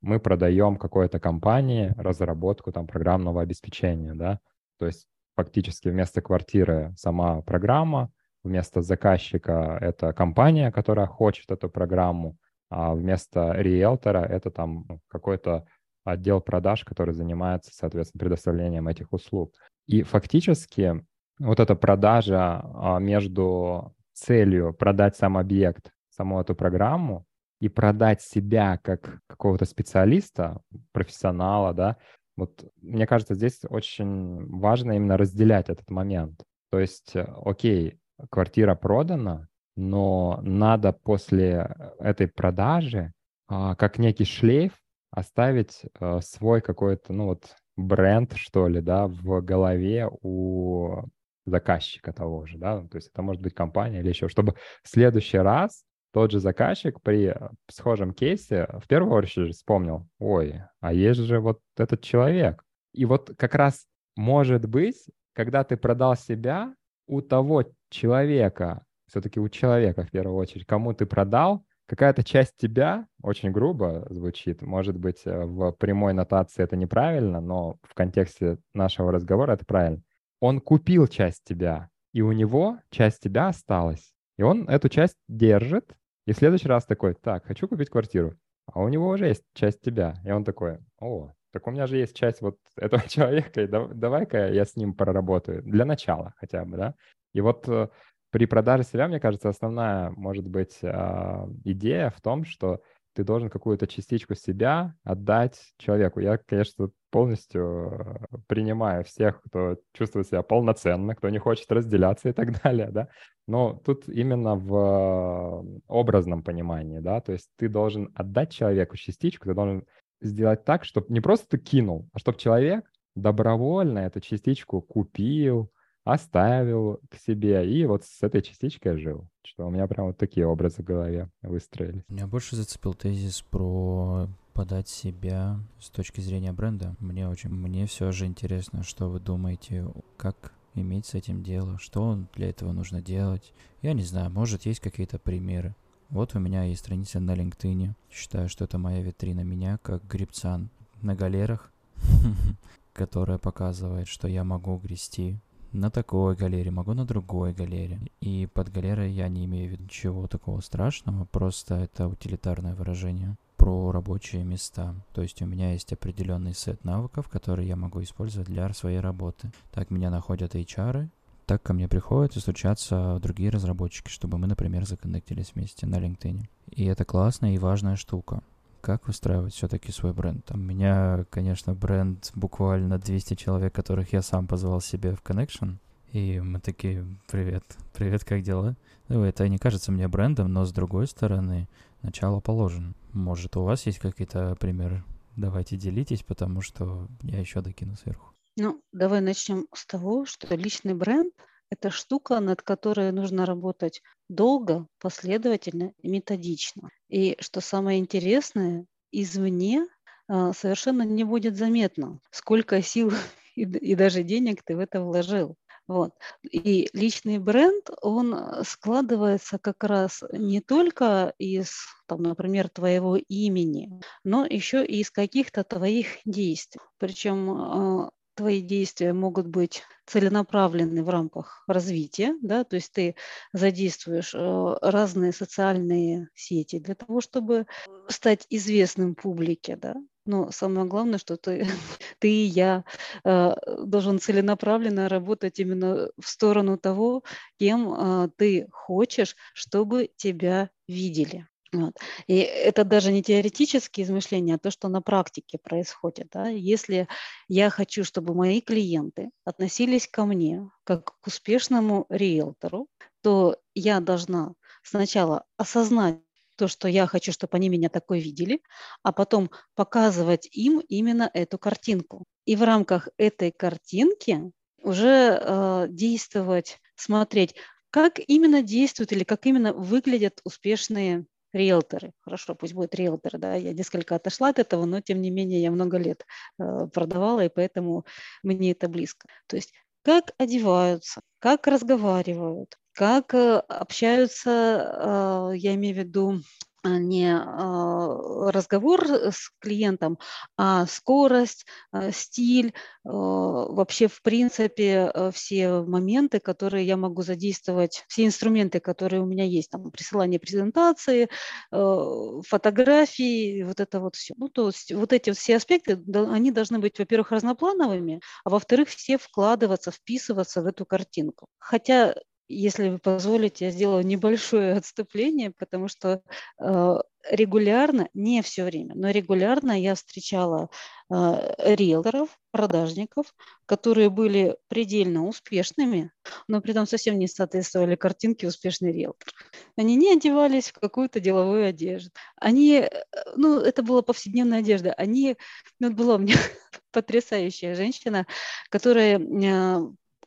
мы 0.03 0.19
продаем 0.19 0.75
какой-то 0.75 1.19
компании 1.19 1.93
разработку 1.97 2.71
там 2.71 2.85
программного 2.85 3.41
обеспечения, 3.41 4.13
да, 4.13 4.39
то 4.77 4.85
есть 4.85 5.07
фактически 5.35 5.87
вместо 5.87 6.21
квартиры 6.21 6.93
сама 6.97 7.41
программа, 7.41 8.11
вместо 8.43 8.81
заказчика 8.81 9.77
это 9.81 10.13
компания, 10.13 10.71
которая 10.71 11.07
хочет 11.07 11.49
эту 11.51 11.69
программу, 11.69 12.37
а 12.69 12.93
вместо 12.93 13.53
риэлтора 13.53 14.25
это 14.25 14.51
там 14.51 14.85
ну, 14.89 14.99
какой-то 15.07 15.65
отдел 16.03 16.41
продаж, 16.41 16.83
который 16.83 17.13
занимается, 17.13 17.71
соответственно, 17.73 18.19
предоставлением 18.19 18.89
этих 18.89 19.13
услуг. 19.13 19.53
И 19.87 20.03
фактически 20.03 21.05
вот 21.39 21.59
эта 21.61 21.75
продажа 21.75 22.61
а, 22.61 22.99
между 22.99 23.95
целью 24.11 24.73
продать 24.73 25.15
сам 25.15 25.37
объект, 25.37 25.91
саму 26.09 26.41
эту 26.41 26.55
программу, 26.55 27.25
и 27.63 27.69
продать 27.69 28.21
себя 28.21 28.77
как 28.83 29.21
какого-то 29.25 29.63
специалиста, 29.63 30.59
профессионала, 30.91 31.73
да, 31.73 31.95
вот 32.35 32.65
мне 32.81 33.07
кажется, 33.07 33.35
здесь 33.35 33.61
очень 33.69 34.45
важно 34.49 34.91
именно 34.91 35.15
разделять 35.15 35.69
этот 35.69 35.89
момент. 35.89 36.43
То 36.71 36.79
есть, 36.79 37.15
э, 37.15 37.25
окей, 37.45 37.99
квартира 38.29 38.75
продана, 38.75 39.47
но 39.77 40.41
надо 40.41 40.91
после 40.91 41.73
этой 41.99 42.27
продажи 42.27 43.13
а, 43.47 43.75
как 43.75 43.97
некий 43.97 44.25
шлейф 44.25 44.73
оставить 45.09 45.83
а, 46.01 46.19
свой 46.19 46.59
какой-то, 46.59 47.13
ну 47.13 47.27
вот, 47.27 47.55
бренд, 47.77 48.33
что 48.35 48.67
ли, 48.67 48.81
да, 48.81 49.07
в 49.07 49.39
голове 49.39 50.09
у 50.21 51.05
заказчика 51.45 52.11
того 52.11 52.45
же, 52.45 52.57
да, 52.57 52.81
то 52.81 52.97
есть 52.97 53.07
это 53.07 53.21
может 53.21 53.41
быть 53.41 53.53
компания 53.53 54.01
или 54.01 54.09
еще, 54.09 54.27
чтобы 54.27 54.55
в 54.83 54.89
следующий 54.89 55.37
раз 55.37 55.85
тот 56.13 56.31
же 56.31 56.39
заказчик 56.39 57.01
при 57.01 57.29
э, 57.29 57.49
схожем 57.69 58.13
кейсе 58.13 58.69
в 58.79 58.87
первую 58.87 59.13
очередь 59.13 59.55
вспомнил, 59.55 60.07
ой, 60.19 60.61
а 60.79 60.93
есть 60.93 61.19
же 61.21 61.39
вот 61.39 61.59
этот 61.75 62.01
человек. 62.01 62.63
И 62.93 63.05
вот 63.05 63.31
как 63.37 63.55
раз 63.55 63.87
может 64.15 64.67
быть, 64.67 65.09
когда 65.33 65.63
ты 65.63 65.75
продал 65.75 66.15
себя, 66.15 66.75
у 67.07 67.21
того 67.21 67.65
человека, 67.89 68.85
все-таки 69.07 69.39
у 69.39 69.49
человека 69.49 70.03
в 70.03 70.11
первую 70.11 70.37
очередь, 70.37 70.65
кому 70.65 70.93
ты 70.93 71.05
продал, 71.05 71.65
какая-то 71.87 72.23
часть 72.23 72.55
тебя, 72.57 73.07
очень 73.21 73.51
грубо 73.51 74.05
звучит, 74.09 74.61
может 74.61 74.97
быть, 74.97 75.23
э, 75.25 75.45
в 75.45 75.71
прямой 75.73 76.13
нотации 76.13 76.63
это 76.63 76.75
неправильно, 76.75 77.41
но 77.41 77.77
в 77.81 77.93
контексте 77.93 78.59
нашего 78.73 79.11
разговора 79.11 79.53
это 79.53 79.65
правильно. 79.65 80.01
Он 80.39 80.61
купил 80.61 81.07
часть 81.07 81.43
тебя, 81.43 81.89
и 82.13 82.21
у 82.21 82.31
него 82.31 82.77
часть 82.91 83.21
тебя 83.21 83.47
осталась. 83.47 84.13
И 84.37 84.43
он 84.43 84.67
эту 84.69 84.89
часть 84.89 85.17
держит, 85.27 85.95
и 86.25 86.33
в 86.33 86.37
следующий 86.37 86.67
раз 86.67 86.85
такой, 86.85 87.15
так, 87.15 87.45
хочу 87.45 87.67
купить 87.67 87.89
квартиру. 87.89 88.35
А 88.65 88.81
у 88.81 88.87
него 88.87 89.09
уже 89.09 89.27
есть 89.27 89.43
часть 89.53 89.81
тебя. 89.81 90.15
И 90.25 90.31
он 90.31 90.43
такой, 90.43 90.79
о, 90.99 91.31
так 91.51 91.67
у 91.67 91.71
меня 91.71 91.85
же 91.85 91.97
есть 91.97 92.15
часть 92.15 92.41
вот 92.41 92.57
этого 92.77 93.07
человека, 93.07 93.61
и 93.61 93.67
давай-ка 93.67 94.51
я 94.51 94.65
с 94.65 94.75
ним 94.75 94.93
проработаю. 94.93 95.61
Для 95.63 95.85
начала 95.85 96.33
хотя 96.37 96.65
бы, 96.65 96.77
да. 96.77 96.95
И 97.33 97.41
вот 97.41 97.67
э, 97.67 97.89
при 98.29 98.45
продаже 98.45 98.83
себя, 98.83 99.07
мне 99.07 99.19
кажется, 99.19 99.49
основная, 99.49 100.11
может 100.11 100.47
быть, 100.47 100.79
а, 100.83 101.47
идея 101.63 102.09
в 102.09 102.21
том, 102.21 102.45
что 102.45 102.81
ты 103.13 103.23
должен 103.23 103.49
какую-то 103.49 103.85
частичку 103.87 104.33
себя 104.35 104.95
отдать 105.03 105.59
человеку. 105.77 106.19
Я, 106.19 106.37
конечно, 106.37 106.89
полностью 107.13 107.91
э, 107.91 108.37
принимаю 108.47 109.03
всех, 109.03 109.39
кто 109.43 109.77
чувствует 109.93 110.27
себя 110.27 110.41
полноценно, 110.41 111.15
кто 111.15 111.29
не 111.29 111.37
хочет 111.37 111.71
разделяться 111.71 112.29
и 112.29 112.33
так 112.33 112.61
далее, 112.63 112.89
да. 112.91 113.07
Но 113.47 113.79
тут 113.85 114.09
именно 114.09 114.55
в 114.55 115.63
образном 115.87 116.41
понимании, 116.43 116.99
да, 116.99 117.21
то 117.21 117.33
есть 117.33 117.49
ты 117.55 117.69
должен 117.69 118.11
отдать 118.15 118.51
человеку 118.51 118.97
частичку, 118.97 119.45
ты 119.45 119.53
должен 119.53 119.85
сделать 120.21 120.65
так, 120.65 120.85
чтобы 120.85 121.13
не 121.13 121.21
просто 121.21 121.47
ты 121.49 121.57
кинул, 121.59 122.09
а 122.13 122.19
чтобы 122.19 122.39
человек 122.39 122.83
добровольно 123.15 123.99
эту 123.99 124.19
частичку 124.19 124.81
купил, 124.81 125.71
оставил 126.05 126.99
к 127.11 127.17
себе 127.17 127.69
и 127.69 127.85
вот 127.85 128.05
с 128.05 128.23
этой 128.23 128.41
частичкой 128.41 128.97
жил. 128.97 129.27
Что 129.45 129.67
у 129.67 129.69
меня 129.69 129.85
прям 129.85 130.07
вот 130.07 130.17
такие 130.17 130.47
образы 130.47 130.81
в 130.81 130.85
голове 130.85 131.29
выстроились. 131.43 132.01
Меня 132.09 132.25
больше 132.25 132.55
зацепил 132.55 132.95
тезис 132.95 133.41
про 133.41 134.27
подать 134.53 134.87
себя 134.87 135.59
с 135.79 135.89
точки 135.89 136.21
зрения 136.21 136.53
бренда. 136.53 136.95
Мне 136.99 137.27
очень, 137.27 137.49
мне 137.49 137.85
все 137.87 138.11
же 138.11 138.25
интересно, 138.25 138.83
что 138.83 139.09
вы 139.09 139.19
думаете, 139.19 139.87
как 140.17 140.53
иметь 140.75 141.05
с 141.07 141.13
этим 141.13 141.43
дело, 141.43 141.77
что 141.79 142.19
для 142.35 142.49
этого 142.49 142.71
нужно 142.71 143.01
делать. 143.01 143.53
Я 143.81 143.93
не 143.93 144.03
знаю, 144.03 144.31
может 144.31 144.65
есть 144.65 144.79
какие-то 144.79 145.19
примеры. 145.19 145.75
Вот 146.09 146.35
у 146.35 146.39
меня 146.39 146.63
есть 146.63 146.81
страница 146.81 147.19
на 147.19 147.35
LinkedIn. 147.35 147.93
Считаю, 148.11 148.49
что 148.49 148.65
это 148.65 148.77
моя 148.77 149.01
витрина 149.01 149.41
меня, 149.41 149.79
как 149.81 150.05
грибца 150.07 150.61
на 151.01 151.15
галерах, 151.15 151.71
которая 152.93 153.37
показывает, 153.37 154.07
что 154.07 154.27
я 154.27 154.43
могу 154.43 154.77
грести 154.77 155.37
на 155.71 155.89
такой 155.89 156.35
галере, 156.35 156.69
могу 156.69 156.93
на 156.93 157.05
другой 157.05 157.53
галере. 157.53 157.99
И 158.21 158.47
под 158.53 158.71
галерой 158.71 159.11
я 159.11 159.27
не 159.27 159.45
имею 159.45 159.69
в 159.69 159.71
виду 159.71 159.83
ничего 159.83 160.27
такого 160.27 160.61
страшного, 160.61 161.25
просто 161.25 161.75
это 161.75 162.07
утилитарное 162.07 162.75
выражение 162.75 163.35
про 163.63 163.93
рабочие 163.93 164.43
места. 164.43 164.93
То 165.13 165.21
есть 165.21 165.41
у 165.41 165.45
меня 165.45 165.71
есть 165.71 165.93
определенный 165.93 166.53
сет 166.53 166.83
навыков, 166.83 167.29
которые 167.29 167.65
я 167.65 167.77
могу 167.77 168.03
использовать 168.03 168.49
для 168.49 168.67
своей 168.73 168.99
работы. 168.99 169.53
Так 169.71 169.89
меня 169.89 170.09
находят 170.09 170.53
HR, 170.53 171.07
так 171.45 171.63
ко 171.63 171.71
мне 171.71 171.87
приходят 171.87 172.35
и 172.35 172.41
стучатся 172.41 173.21
другие 173.21 173.51
разработчики, 173.51 174.09
чтобы 174.09 174.37
мы, 174.37 174.47
например, 174.47 174.85
законнектились 174.85 175.53
вместе 175.55 175.85
на 175.85 175.95
LinkedIn. 175.95 176.41
И 176.71 176.83
это 176.83 177.05
классная 177.05 177.55
и 177.55 177.57
важная 177.57 177.95
штука 177.95 178.43
как 178.81 179.07
выстраивать 179.07 179.53
все-таки 179.53 179.93
свой 179.93 180.11
бренд. 180.11 180.51
У 180.51 180.57
меня, 180.57 181.23
конечно, 181.29 181.73
бренд 181.73 182.33
буквально 182.35 182.99
200 182.99 183.35
человек, 183.35 183.73
которых 183.73 184.11
я 184.11 184.21
сам 184.21 184.45
позвал 184.45 184.81
себе 184.81 185.15
в 185.15 185.23
Connection. 185.23 185.77
И 186.11 186.41
мы 186.41 186.59
такие, 186.59 187.05
привет, 187.31 187.63
привет, 187.93 188.25
как 188.25 188.41
дела? 188.41 188.75
Ну, 189.07 189.23
это 189.23 189.47
не 189.47 189.57
кажется 189.57 189.93
мне 189.93 190.09
брендом, 190.09 190.51
но 190.51 190.65
с 190.65 190.73
другой 190.73 191.07
стороны, 191.07 191.69
начало 192.01 192.41
положено. 192.41 192.93
Может, 193.13 193.55
у 193.57 193.63
вас 193.63 193.85
есть 193.85 193.99
какие-то 193.99 194.55
примеры? 194.59 195.03
Давайте 195.35 195.77
делитесь, 195.77 196.23
потому 196.23 196.61
что 196.61 197.07
я 197.21 197.39
еще 197.39 197.61
докину 197.61 197.95
сверху. 197.95 198.33
Ну, 198.57 198.81
давай 198.91 199.21
начнем 199.21 199.67
с 199.73 199.85
того, 199.85 200.25
что 200.25 200.55
личный 200.55 200.93
бренд– 200.93 201.33
это 201.71 201.89
штука, 201.89 202.39
над 202.39 202.61
которой 202.61 203.11
нужно 203.11 203.45
работать 203.45 204.01
долго, 204.29 204.87
последовательно 204.99 205.93
и 206.01 206.07
методично. 206.07 206.89
И 207.07 207.35
что 207.39 207.61
самое 207.61 207.99
интересное, 207.99 208.85
извне 209.11 209.87
а, 210.27 210.53
совершенно 210.53 211.03
не 211.03 211.23
будет 211.23 211.55
заметно, 211.55 212.19
сколько 212.31 212.81
сил 212.81 213.11
и, 213.55 213.61
и 213.61 213.95
даже 213.95 214.23
денег 214.23 214.63
ты 214.63 214.75
в 214.75 214.79
это 214.79 215.01
вложил. 215.01 215.55
Вот. 215.87 216.11
И 216.49 216.89
личный 216.93 217.39
бренд, 217.39 217.89
он 218.01 218.35
складывается 218.63 219.59
как 219.59 219.83
раз 219.83 220.23
не 220.31 220.61
только 220.61 221.33
из, 221.37 221.73
там, 222.07 222.23
например, 222.23 222.69
твоего 222.69 223.17
имени, 223.17 223.99
но 224.23 224.45
еще 224.45 224.85
и 224.85 225.01
из 225.01 225.11
каких-то 225.11 225.63
твоих 225.63 226.19
действий. 226.25 226.81
Причем 226.99 227.51
а, 227.51 228.11
твои 228.35 228.61
действия 228.61 229.13
могут 229.13 229.47
быть 229.47 229.83
целенаправлены 230.05 231.03
в 231.03 231.09
рамках 231.09 231.63
развития, 231.67 232.35
да, 232.41 232.63
то 232.63 232.75
есть 232.75 232.91
ты 232.91 233.15
задействуешь 233.53 234.33
э, 234.33 234.77
разные 234.81 235.31
социальные 235.31 236.29
сети 236.33 236.79
для 236.79 236.95
того, 236.95 237.21
чтобы 237.21 237.67
стать 238.07 238.45
известным 238.49 239.15
публике, 239.15 239.75
да, 239.75 239.95
но 240.25 240.51
самое 240.51 240.85
главное, 240.85 241.19
что 241.19 241.37
ты, 241.37 241.67
ты 242.19 242.29
и 242.29 242.45
я 242.45 242.83
э, 243.23 243.53
должен 243.85 244.19
целенаправленно 244.19 245.09
работать 245.09 245.59
именно 245.59 246.09
в 246.19 246.27
сторону 246.27 246.77
того, 246.77 247.23
кем 247.59 247.93
э, 247.93 248.29
ты 248.37 248.67
хочешь, 248.71 249.35
чтобы 249.53 250.09
тебя 250.15 250.69
видели. 250.87 251.47
Вот. 251.73 251.97
И 252.27 252.35
это 252.37 252.83
даже 252.83 253.11
не 253.11 253.23
теоретические 253.23 254.05
измышления, 254.05 254.55
а 254.55 254.59
то, 254.59 254.69
что 254.69 254.89
на 254.89 255.01
практике 255.01 255.57
происходит. 255.57 256.27
Да? 256.31 256.47
Если 256.47 257.07
я 257.47 257.69
хочу, 257.69 258.03
чтобы 258.03 258.35
мои 258.35 258.61
клиенты 258.61 259.31
относились 259.43 260.07
ко 260.07 260.25
мне 260.25 260.69
как 260.83 261.15
к 261.19 261.27
успешному 261.27 262.05
риэлтору, 262.09 262.87
то 263.21 263.57
я 263.73 263.99
должна 264.01 264.53
сначала 264.83 265.45
осознать 265.57 266.19
то, 266.55 266.67
что 266.67 266.87
я 266.87 267.07
хочу, 267.07 267.31
чтобы 267.31 267.57
они 267.57 267.69
меня 267.69 267.89
такой 267.89 268.19
видели, 268.19 268.61
а 269.01 269.11
потом 269.11 269.49
показывать 269.75 270.47
им 270.51 270.79
именно 270.79 271.29
эту 271.33 271.57
картинку. 271.57 272.25
И 272.45 272.55
в 272.55 272.63
рамках 272.63 273.09
этой 273.17 273.51
картинки 273.51 274.51
уже 274.81 275.39
э, 275.41 275.87
действовать, 275.89 276.79
смотреть, 276.95 277.55
как 277.89 278.19
именно 278.27 278.61
действуют 278.61 279.11
или 279.11 279.23
как 279.23 279.45
именно 279.45 279.73
выглядят 279.73 280.41
успешные 280.43 281.25
риэлторы. 281.53 282.11
Хорошо, 282.21 282.55
пусть 282.55 282.73
будет 282.73 282.95
риэлторы, 282.95 283.37
да, 283.37 283.55
я 283.55 283.73
несколько 283.73 284.15
отошла 284.15 284.49
от 284.49 284.59
этого, 284.59 284.85
но 284.85 285.01
тем 285.01 285.21
не 285.21 285.29
менее 285.29 285.61
я 285.61 285.71
много 285.71 285.97
лет 285.97 286.25
э, 286.59 286.87
продавала, 286.91 287.45
и 287.45 287.49
поэтому 287.49 288.05
мне 288.41 288.71
это 288.71 288.89
близко. 288.89 289.27
То 289.47 289.55
есть 289.55 289.73
как 290.03 290.33
одеваются, 290.37 291.21
как 291.39 291.67
разговаривают, 291.67 292.77
как 292.93 293.33
э, 293.33 293.57
общаются, 293.57 295.51
э, 295.53 295.57
я 295.57 295.75
имею 295.75 295.95
в 295.95 295.97
виду 295.97 296.41
а, 296.85 296.97
не 296.97 297.33
а, 297.33 298.51
разговор 298.51 299.07
с 299.09 299.51
клиентом, 299.59 300.19
а 300.57 300.85
скорость, 300.85 301.65
а, 301.93 302.11
стиль, 302.11 302.73
вообще 303.05 304.07
в 304.07 304.21
принципе 304.21 305.11
все 305.33 305.81
моменты, 305.81 306.39
которые 306.39 306.85
я 306.85 306.97
могу 306.97 307.21
задействовать, 307.21 308.03
все 308.09 308.25
инструменты, 308.25 308.79
которые 308.81 309.21
у 309.21 309.25
меня 309.25 309.45
есть, 309.45 309.69
там 309.71 309.91
присылание 309.91 310.39
презентации, 310.39 311.29
фотографии, 311.71 313.63
вот 313.63 313.79
это 313.79 313.99
вот 313.99 314.15
все. 314.15 314.33
Ну, 314.37 314.49
то 314.49 314.67
есть 314.67 314.91
вот 314.93 315.13
эти 315.13 315.31
все 315.31 315.57
аспекты, 315.57 316.01
они 316.13 316.51
должны 316.51 316.79
быть, 316.79 316.99
во-первых, 316.99 317.31
разноплановыми, 317.31 318.21
а 318.43 318.49
во-вторых, 318.49 318.89
все 318.89 319.17
вкладываться, 319.17 319.91
вписываться 319.91 320.61
в 320.61 320.65
эту 320.65 320.85
картинку. 320.85 321.47
Хотя 321.59 322.15
если 322.53 322.89
вы 322.89 322.99
позволите, 322.99 323.65
я 323.65 323.71
сделаю 323.71 324.05
небольшое 324.05 324.73
отступление, 324.77 325.51
потому 325.51 325.87
что 325.87 326.21
э, 326.59 326.95
регулярно, 327.29 328.09
не 328.13 328.41
все 328.41 328.63
время, 328.63 328.95
но 328.95 329.09
регулярно 329.09 329.79
я 329.79 329.95
встречала 329.95 330.69
э, 331.09 331.75
риэлторов, 331.75 332.37
продажников, 332.51 333.33
которые 333.65 334.09
были 334.09 334.57
предельно 334.67 335.25
успешными, 335.25 336.11
но 336.47 336.61
при 336.61 336.71
этом 336.71 336.85
совсем 336.85 337.17
не 337.17 337.27
соответствовали 337.27 337.95
картинке 337.95 338.47
успешный 338.47 338.91
риэлтор. 338.91 339.29
Они 339.77 339.95
не 339.95 340.13
одевались 340.13 340.69
в 340.69 340.79
какую-то 340.79 341.19
деловую 341.19 341.65
одежду. 341.67 342.11
Они, 342.35 342.75
э, 342.75 342.89
ну, 343.35 343.59
это 343.59 343.83
была 343.83 344.01
повседневная 344.01 344.59
одежда. 344.59 344.93
Они, 344.93 345.37
ну, 345.79 345.91
была 345.91 346.15
у 346.15 346.19
меня 346.19 346.35
потрясающая 346.91 347.75
женщина, 347.75 348.27
которая 348.69 349.17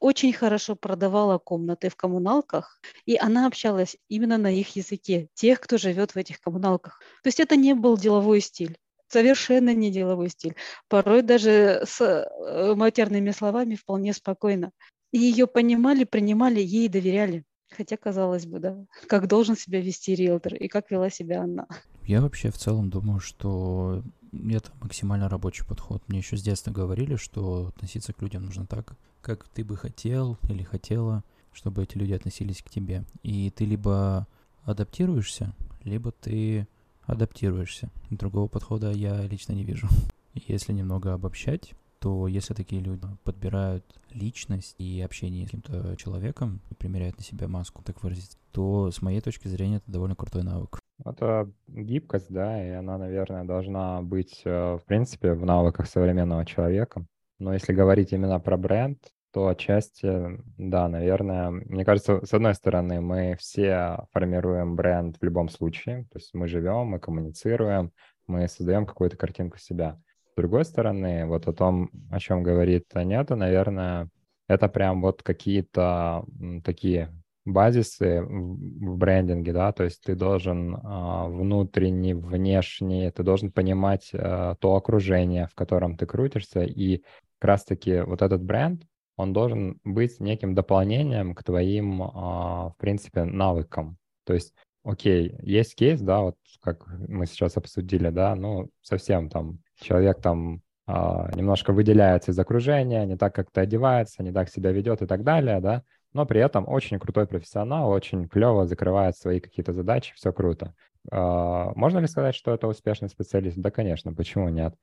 очень 0.01 0.33
хорошо 0.33 0.77
продавала 0.77 1.39
комнаты 1.39 1.89
в 1.89 1.97
коммуналках, 1.97 2.81
и 3.05 3.17
она 3.17 3.47
общалась 3.47 3.97
именно 4.09 4.39
на 4.39 4.53
их 4.53 4.77
языке, 4.77 5.29
тех, 5.35 5.61
кто 5.61 5.79
живет 5.79 6.13
в 6.13 6.17
этих 6.17 6.41
коммуналках. 6.41 7.01
То 7.23 7.29
есть 7.29 7.41
это 7.41 7.57
не 7.57 7.75
был 7.75 7.97
деловой 7.97 8.41
стиль. 8.41 8.79
Совершенно 9.09 9.73
не 9.73 9.91
деловой 9.91 10.31
стиль. 10.31 10.57
Порой 10.89 11.23
даже 11.23 11.85
с 11.87 12.01
э, 12.01 12.75
матерными 12.75 13.31
словами 13.31 13.77
вполне 13.77 14.13
спокойно. 14.13 14.73
И 15.13 15.19
ее 15.19 15.47
понимали, 15.47 16.05
принимали, 16.05 16.61
ей 16.61 16.89
доверяли. 16.89 17.45
Хотя, 17.71 17.97
казалось 17.97 18.47
бы, 18.47 18.59
да, 18.59 18.85
как 19.09 19.29
должен 19.29 19.57
себя 19.57 19.81
вести 19.81 20.15
риэлтор 20.15 20.55
и 20.55 20.69
как 20.69 20.91
вела 20.91 21.11
себя 21.11 21.43
она. 21.43 21.67
Я 22.05 22.21
вообще 22.21 22.51
в 22.51 22.59
целом 22.59 22.91
думаю, 22.91 23.21
что 23.21 24.03
это 24.33 24.71
максимально 24.81 25.29
рабочий 25.29 25.65
подход. 25.65 26.03
Мне 26.07 26.19
еще 26.19 26.37
с 26.37 26.43
детства 26.43 26.71
говорили, 26.71 27.17
что 27.17 27.69
относиться 27.69 28.13
к 28.13 28.23
людям 28.23 28.45
нужно 28.45 28.67
так, 28.67 28.97
как 29.27 29.49
ты 29.49 29.65
бы 29.65 29.77
хотел 29.77 30.39
или 30.49 30.63
хотела, 30.63 31.25
чтобы 31.53 31.83
эти 31.83 31.99
люди 31.99 32.13
относились 32.13 32.63
к 32.63 32.71
тебе. 32.71 33.03
И 33.25 33.51
ты 33.51 33.65
либо 33.65 34.29
адаптируешься, 34.63 35.53
либо 35.83 36.13
ты 36.13 36.69
адаптируешься. 37.03 37.91
Другого 38.11 38.47
подхода 38.47 38.93
я 38.93 39.21
лично 39.23 39.53
не 39.53 39.65
вижу. 39.65 39.89
Если 40.35 40.73
немного 40.73 41.13
обобщать, 41.13 41.75
то 41.99 42.29
если 42.29 42.55
такие 42.55 42.81
люди 42.81 43.05
подбирают 43.25 43.85
личность 44.13 44.77
и 44.79 45.01
общение 45.01 45.43
с 45.43 45.47
каким-то 45.47 45.97
человеком, 45.97 46.61
примеряют 46.79 47.19
на 47.19 47.25
себя 47.25 47.49
маску, 47.49 47.83
так 47.83 48.05
выразить, 48.05 48.39
то 48.53 48.93
с 48.93 49.03
моей 49.03 49.21
точки 49.21 49.49
зрения 49.49 49.79
это 49.79 49.91
довольно 49.91 50.15
крутой 50.15 50.45
навык. 50.45 50.79
Это 51.05 51.51
гибкость, 51.67 52.31
да, 52.31 52.65
и 52.65 52.71
она, 52.71 52.97
наверное, 52.97 53.45
должна 53.45 54.03
быть, 54.03 54.43
э, 54.45 54.77
в 54.77 54.85
принципе, 54.87 55.33
в 55.33 55.45
навыках 55.45 55.89
современного 55.89 56.47
человека. 56.47 57.05
Но 57.39 57.53
если 57.53 57.73
говорить 57.73 58.13
именно 58.13 58.41
про 58.41 58.57
бренд, 58.57 58.99
то 59.37 59.49
отчасти, 59.49 60.41
да, 60.57 60.89
наверное, 60.89 61.51
мне 61.51 61.85
кажется, 61.85 62.25
с 62.25 62.33
одной 62.33 62.55
стороны, 62.55 63.03
мы 63.03 63.37
все 63.39 64.07
формируем 64.15 64.77
бренд 64.77 65.19
в 65.21 65.23
любом 65.23 65.51
случае, 65.51 66.07
то 66.11 66.19
есть 66.19 66.33
мы 66.33 66.49
живем, 66.49 66.87
мы 66.87 66.99
коммуницируем, 66.99 67.93
мы 68.27 68.49
создаем 68.49 68.87
какую-то 68.87 69.19
картинку 69.19 69.59
себя. 69.59 70.01
С 70.33 70.37
другой 70.39 70.65
стороны, 70.65 71.27
вот 71.27 71.49
о 71.49 71.53
том, 71.53 71.91
о 72.11 72.19
чем 72.19 72.43
говорит 72.43 72.87
Анета, 72.95 73.37
наверное, 73.37 74.09
это 74.49 74.69
прям 74.69 75.03
вот 75.03 75.23
какие-то 75.23 76.25
такие 76.65 77.13
базисы 77.45 78.23
в 78.23 78.97
брендинге, 78.97 79.53
да, 79.53 79.71
то 79.73 79.85
есть 79.85 80.01
ты 80.03 80.15
должен 80.15 80.79
а, 80.83 81.29
внутренний, 81.29 82.15
внешний, 82.15 83.11
ты 83.11 83.23
должен 83.23 83.53
понимать 83.53 84.13
а, 84.15 84.55
то 84.55 84.77
окружение, 84.77 85.47
в 85.49 85.55
котором 85.55 85.99
ты 85.99 86.07
крутишься, 86.07 86.63
и 86.63 87.03
как 87.39 87.49
раз-таки 87.49 88.01
вот 88.01 88.23
этот 88.23 88.43
бренд, 88.43 88.83
он 89.17 89.33
должен 89.33 89.81
быть 89.85 90.21
неким 90.21 90.55
дополнением 90.55 91.35
к 91.35 91.43
твоим, 91.43 92.03
а, 92.03 92.71
в 92.71 92.77
принципе, 92.79 93.25
навыкам. 93.25 93.97
То 94.25 94.35
есть, 94.35 94.55
окей, 94.85 95.37
есть 95.43 95.75
кейс, 95.75 96.01
да, 96.01 96.21
вот 96.21 96.37
как 96.61 96.87
мы 97.09 97.27
сейчас 97.27 97.57
обсудили, 97.57 98.11
да, 98.11 98.35
ну, 98.35 98.71
совсем 98.83 99.29
там 99.31 99.59
человек 99.81 100.21
там 100.21 100.63
а, 100.87 101.31
немножко 101.35 101.73
выделяется 101.73 102.31
из 102.31 102.39
окружения, 102.39 103.05
не 103.07 103.17
так 103.17 103.35
как-то 103.35 103.63
одевается, 103.63 104.23
не 104.23 104.33
так 104.33 104.49
себя 104.49 104.71
ведет 104.73 105.03
и 105.03 105.07
так 105.07 105.25
далее, 105.25 105.61
да, 105.61 105.83
но 106.13 106.27
при 106.27 106.41
этом 106.41 106.69
очень 106.69 106.99
крутой 106.99 107.27
профессионал, 107.27 107.91
очень 107.91 108.29
клево 108.29 108.67
закрывает 108.67 109.17
свои 109.17 109.41
какие-то 109.41 109.73
задачи, 109.73 110.15
все 110.15 110.33
круто. 110.33 110.75
А, 111.11 111.73
можно 111.75 111.99
ли 111.99 112.07
сказать, 112.07 112.35
что 112.35 112.55
это 112.55 112.67
успешный 112.67 113.09
специалист? 113.09 113.57
Да, 113.57 113.71
конечно, 113.71 114.13
почему 114.13 114.49
нет? 114.49 114.75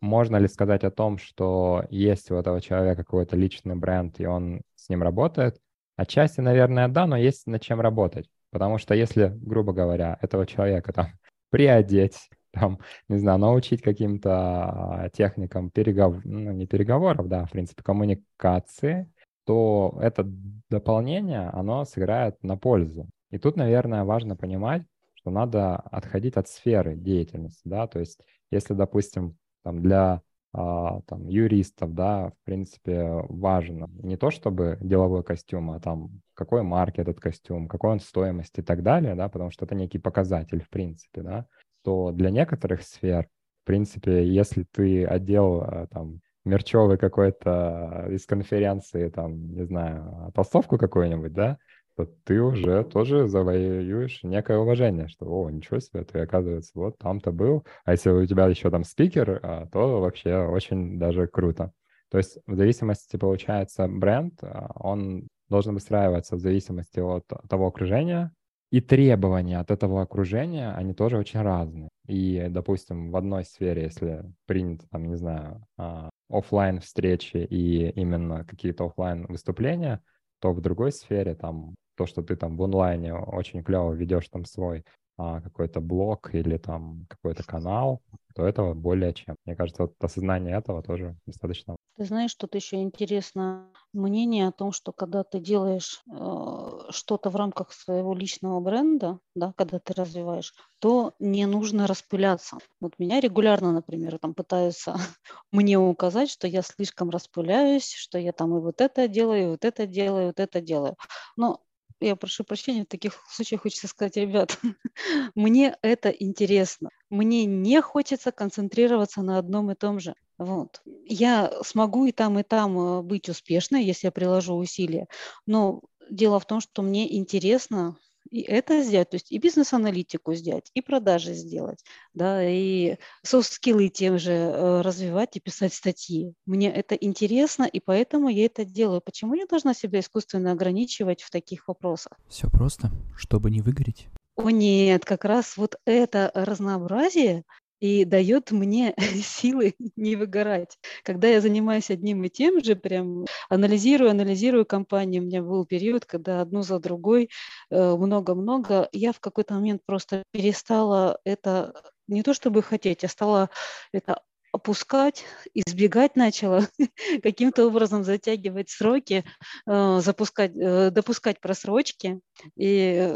Можно 0.00 0.38
ли 0.38 0.48
сказать 0.48 0.82
о 0.84 0.90
том, 0.90 1.18
что 1.18 1.84
есть 1.90 2.30
у 2.30 2.34
этого 2.34 2.60
человека 2.60 3.04
какой-то 3.04 3.36
личный 3.36 3.76
бренд, 3.76 4.18
и 4.18 4.26
он 4.26 4.62
с 4.74 4.88
ним 4.88 5.02
работает? 5.02 5.58
Отчасти, 5.96 6.40
наверное, 6.40 6.88
да, 6.88 7.06
но 7.06 7.16
есть 7.16 7.46
над 7.46 7.60
чем 7.60 7.80
работать. 7.80 8.28
Потому 8.50 8.78
что 8.78 8.94
если, 8.94 9.32
грубо 9.36 9.72
говоря, 9.72 10.18
этого 10.22 10.46
человека 10.46 10.92
там 10.92 11.08
приодеть, 11.50 12.30
там, 12.52 12.80
не 13.08 13.18
знаю, 13.18 13.38
научить 13.38 13.82
каким-то 13.82 15.10
техникам 15.12 15.70
переговоров, 15.70 16.24
ну, 16.24 16.52
не 16.52 16.66
переговоров, 16.66 17.28
да, 17.28 17.44
в 17.44 17.50
принципе, 17.50 17.82
коммуникации, 17.82 19.12
то 19.44 19.98
это 20.00 20.24
дополнение, 20.70 21.50
оно 21.52 21.84
сыграет 21.84 22.42
на 22.42 22.56
пользу. 22.56 23.08
И 23.30 23.38
тут, 23.38 23.56
наверное, 23.56 24.04
важно 24.04 24.34
понимать, 24.34 24.82
что 25.14 25.30
надо 25.30 25.76
отходить 25.76 26.36
от 26.36 26.48
сферы 26.48 26.96
деятельности, 26.96 27.62
да, 27.64 27.86
то 27.86 28.00
есть 28.00 28.20
если, 28.50 28.74
допустим, 28.74 29.36
там, 29.62 29.82
для 29.82 30.22
а, 30.52 31.00
там, 31.06 31.28
юристов, 31.28 31.94
да, 31.94 32.30
в 32.30 32.44
принципе, 32.44 33.04
важно 33.28 33.88
не 34.02 34.16
то, 34.16 34.30
чтобы 34.30 34.78
деловой 34.80 35.22
костюм, 35.22 35.70
а 35.70 35.80
там 35.80 36.20
какой 36.34 36.62
марки 36.62 37.00
этот 37.00 37.20
костюм, 37.20 37.68
какой 37.68 37.92
он 37.92 38.00
стоимость 38.00 38.58
и 38.58 38.62
так 38.62 38.82
далее, 38.82 39.14
да, 39.14 39.28
потому 39.28 39.52
что 39.52 39.64
это 39.64 39.76
некий 39.76 39.98
показатель, 39.98 40.62
в 40.62 40.68
принципе, 40.68 41.22
да, 41.22 41.46
то 41.84 42.10
для 42.10 42.30
некоторых 42.30 42.82
сфер, 42.82 43.28
в 43.62 43.66
принципе, 43.66 44.26
если 44.26 44.64
ты 44.64 45.04
одел 45.04 45.60
а, 45.60 45.86
там 45.86 46.20
мерчевый 46.44 46.98
какой-то 46.98 48.08
из 48.10 48.26
конференции, 48.26 49.08
там, 49.08 49.52
не 49.54 49.64
знаю, 49.66 50.32
толстовку 50.34 50.78
какую-нибудь, 50.78 51.32
да, 51.32 51.58
то 52.04 52.12
ты 52.24 52.40
уже 52.40 52.84
тоже 52.84 53.28
завоюешь 53.28 54.20
некое 54.22 54.58
уважение, 54.58 55.08
что, 55.08 55.26
о, 55.26 55.50
ничего 55.50 55.80
себе, 55.80 56.04
ты, 56.04 56.20
оказывается, 56.20 56.72
вот 56.74 56.98
там-то 56.98 57.32
был, 57.32 57.64
а 57.84 57.92
если 57.92 58.10
у 58.10 58.26
тебя 58.26 58.46
еще 58.46 58.70
там 58.70 58.84
спикер, 58.84 59.40
а, 59.42 59.66
то 59.66 60.00
вообще 60.00 60.36
очень 60.36 60.98
даже 60.98 61.26
круто. 61.26 61.72
То 62.10 62.18
есть 62.18 62.38
в 62.46 62.54
зависимости, 62.54 63.16
получается, 63.16 63.86
бренд, 63.88 64.34
а, 64.42 64.70
он 64.76 65.28
должен 65.48 65.74
выстраиваться 65.74 66.36
в 66.36 66.40
зависимости 66.40 67.00
от 67.00 67.24
того 67.48 67.66
окружения, 67.66 68.32
и 68.70 68.80
требования 68.80 69.58
от 69.58 69.72
этого 69.72 70.00
окружения, 70.00 70.70
они 70.72 70.94
тоже 70.94 71.18
очень 71.18 71.40
разные. 71.40 71.88
И, 72.06 72.46
допустим, 72.50 73.10
в 73.10 73.16
одной 73.16 73.44
сфере, 73.44 73.82
если 73.82 74.24
принято, 74.46 74.86
там, 74.90 75.08
не 75.08 75.16
знаю, 75.16 75.64
а, 75.76 76.08
офлайн 76.28 76.80
встречи 76.80 77.36
и 77.36 77.90
именно 77.90 78.44
какие-то 78.44 78.86
офлайн 78.86 79.26
выступления, 79.26 80.00
то 80.40 80.52
в 80.52 80.60
другой 80.60 80.92
сфере 80.92 81.34
там 81.34 81.74
то, 82.00 82.06
что 82.06 82.22
ты 82.22 82.34
там 82.34 82.56
в 82.56 82.62
онлайне 82.62 83.14
очень 83.14 83.62
клево 83.62 83.92
ведешь 83.92 84.26
там 84.30 84.46
свой 84.46 84.84
а, 85.18 85.42
какой-то 85.42 85.82
блог 85.82 86.34
или 86.34 86.56
там 86.56 87.04
какой-то 87.10 87.42
канал, 87.44 88.00
то 88.34 88.46
этого 88.46 88.72
более 88.72 89.12
чем. 89.12 89.36
Мне 89.44 89.54
кажется, 89.54 89.82
вот 89.82 89.92
осознание 90.00 90.56
этого 90.56 90.82
тоже 90.82 91.14
достаточно. 91.26 91.76
Ты 91.98 92.06
знаешь, 92.06 92.34
тут 92.34 92.54
еще 92.54 92.76
интересно 92.76 93.68
мнение 93.92 94.48
о 94.48 94.52
том, 94.52 94.72
что 94.72 94.92
когда 94.92 95.24
ты 95.24 95.40
делаешь 95.40 96.02
э, 96.10 96.68
что-то 96.88 97.28
в 97.28 97.36
рамках 97.36 97.70
своего 97.72 98.14
личного 98.14 98.60
бренда, 98.60 99.18
да, 99.34 99.52
когда 99.58 99.78
ты 99.78 99.92
развиваешь, 99.92 100.54
то 100.78 101.12
не 101.18 101.44
нужно 101.44 101.86
распыляться. 101.86 102.56
Вот 102.80 102.94
меня 102.98 103.20
регулярно, 103.20 103.72
например, 103.72 104.18
там 104.18 104.32
пытаются 104.32 104.94
мне 105.52 105.78
указать, 105.78 106.30
что 106.30 106.48
я 106.48 106.62
слишком 106.62 107.10
распыляюсь, 107.10 107.92
что 107.92 108.18
я 108.18 108.32
там 108.32 108.56
и 108.56 108.60
вот 108.60 108.80
это 108.80 109.06
делаю, 109.06 109.42
и 109.42 109.48
вот 109.48 109.66
это 109.66 109.86
делаю, 109.86 110.22
и 110.22 110.26
вот 110.28 110.40
это 110.40 110.62
делаю. 110.62 110.96
Но 111.36 111.60
я 112.00 112.16
прошу 112.16 112.44
прощения, 112.44 112.84
в 112.84 112.88
таких 112.88 113.22
случаях 113.28 113.62
хочется 113.62 113.88
сказать, 113.88 114.16
ребят, 114.16 114.58
мне 115.34 115.76
это 115.82 116.08
интересно. 116.10 116.90
Мне 117.10 117.44
не 117.44 117.80
хочется 117.80 118.32
концентрироваться 118.32 119.22
на 119.22 119.38
одном 119.38 119.70
и 119.70 119.74
том 119.74 120.00
же. 120.00 120.14
Вот. 120.38 120.80
Я 121.04 121.52
смогу 121.62 122.06
и 122.06 122.12
там, 122.12 122.38
и 122.38 122.42
там 122.42 122.78
э, 122.78 123.02
быть 123.02 123.28
успешной, 123.28 123.84
если 123.84 124.06
я 124.06 124.12
приложу 124.12 124.54
усилия. 124.54 125.06
Но 125.46 125.82
дело 126.10 126.40
в 126.40 126.46
том, 126.46 126.60
что 126.60 126.82
мне 126.82 127.16
интересно 127.16 127.96
и 128.30 128.42
это 128.42 128.82
сделать, 128.82 129.10
то 129.10 129.16
есть 129.16 129.30
и 129.32 129.38
бизнес-аналитику 129.38 130.34
сделать, 130.34 130.70
и 130.74 130.80
продажи 130.80 131.34
сделать, 131.34 131.84
да, 132.14 132.42
и 132.48 132.96
софт-скиллы 133.22 133.88
тем 133.88 134.18
же 134.18 134.32
э, 134.32 134.80
развивать 134.82 135.36
и 135.36 135.40
писать 135.40 135.74
статьи. 135.74 136.34
Мне 136.46 136.72
это 136.72 136.94
интересно, 136.94 137.64
и 137.64 137.80
поэтому 137.80 138.28
я 138.28 138.46
это 138.46 138.64
делаю. 138.64 139.00
Почему 139.00 139.34
я 139.34 139.46
должна 139.46 139.74
себя 139.74 140.00
искусственно 140.00 140.52
ограничивать 140.52 141.22
в 141.22 141.30
таких 141.30 141.66
вопросах? 141.68 142.12
Все 142.28 142.48
просто, 142.48 142.90
чтобы 143.16 143.50
не 143.50 143.60
выгореть. 143.60 144.08
О 144.36 144.50
нет, 144.50 145.04
как 145.04 145.24
раз 145.24 145.56
вот 145.56 145.76
это 145.84 146.30
разнообразие 146.34 147.44
и 147.80 148.04
дает 148.04 148.50
мне 148.52 148.94
силы 149.22 149.74
не 149.96 150.16
выгорать. 150.16 150.78
Когда 151.02 151.28
я 151.28 151.40
занимаюсь 151.40 151.90
одним 151.90 152.24
и 152.24 152.28
тем 152.28 152.62
же, 152.62 152.76
прям 152.76 153.24
анализирую, 153.48 154.10
анализирую 154.10 154.66
компанию, 154.66 155.22
у 155.22 155.26
меня 155.26 155.42
был 155.42 155.64
период, 155.66 156.04
когда 156.04 156.40
одну 156.40 156.62
за 156.62 156.78
другой 156.78 157.30
э, 157.70 157.96
много-много, 157.96 158.88
я 158.92 159.12
в 159.12 159.20
какой-то 159.20 159.54
момент 159.54 159.82
просто 159.84 160.22
перестала 160.32 161.18
это 161.24 161.72
не 162.06 162.22
то 162.22 162.34
чтобы 162.34 162.62
хотеть, 162.62 163.04
а 163.04 163.08
стала 163.08 163.50
это 163.92 164.22
опускать, 164.52 165.24
избегать 165.54 166.16
начала, 166.16 166.66
каким-то 167.22 167.66
образом 167.66 168.02
затягивать 168.04 168.70
сроки, 168.70 169.24
э, 169.66 170.00
запускать, 170.00 170.52
э, 170.56 170.90
допускать 170.90 171.40
просрочки. 171.40 172.20
И 172.56 173.12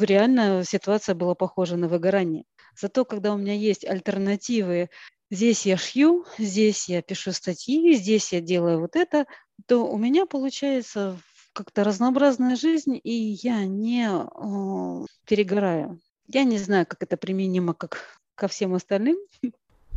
реально 0.00 0.64
ситуация 0.64 1.14
была 1.14 1.34
похожа 1.34 1.76
на 1.76 1.88
выгорание. 1.88 2.44
Зато 2.78 3.04
когда 3.04 3.34
у 3.34 3.38
меня 3.38 3.54
есть 3.54 3.84
альтернативы, 3.84 4.90
здесь 5.30 5.66
я 5.66 5.76
шью, 5.76 6.24
здесь 6.38 6.88
я 6.88 7.02
пишу 7.02 7.32
статьи, 7.32 7.94
здесь 7.94 8.32
я 8.32 8.40
делаю 8.40 8.80
вот 8.80 8.96
это, 8.96 9.26
то 9.66 9.86
у 9.86 9.98
меня 9.98 10.26
получается 10.26 11.18
как-то 11.52 11.84
разнообразная 11.84 12.56
жизнь, 12.56 13.00
и 13.02 13.38
я 13.42 13.64
не 13.64 14.08
э, 14.08 15.06
перегораю. 15.26 16.00
Я 16.26 16.44
не 16.44 16.58
знаю, 16.58 16.86
как 16.86 17.02
это 17.02 17.16
применимо 17.16 17.74
как 17.74 18.18
ко 18.34 18.48
всем 18.48 18.74
остальным. 18.74 19.16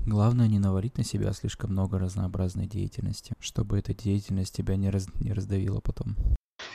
Главное 0.06 0.48
не 0.48 0.60
навалить 0.60 0.98
на 0.98 1.04
себя 1.04 1.34
слишком 1.34 1.72
много 1.72 2.00
разнообразной 2.00 2.68
деятельности, 2.68 3.34
чтобы 3.40 3.80
эта 3.80 3.94
деятельность 3.94 4.56
тебя 4.56 4.76
не, 4.76 4.90
раз, 4.90 5.08
не 5.20 5.34
раздавила 5.34 5.82
потом. 5.82 6.16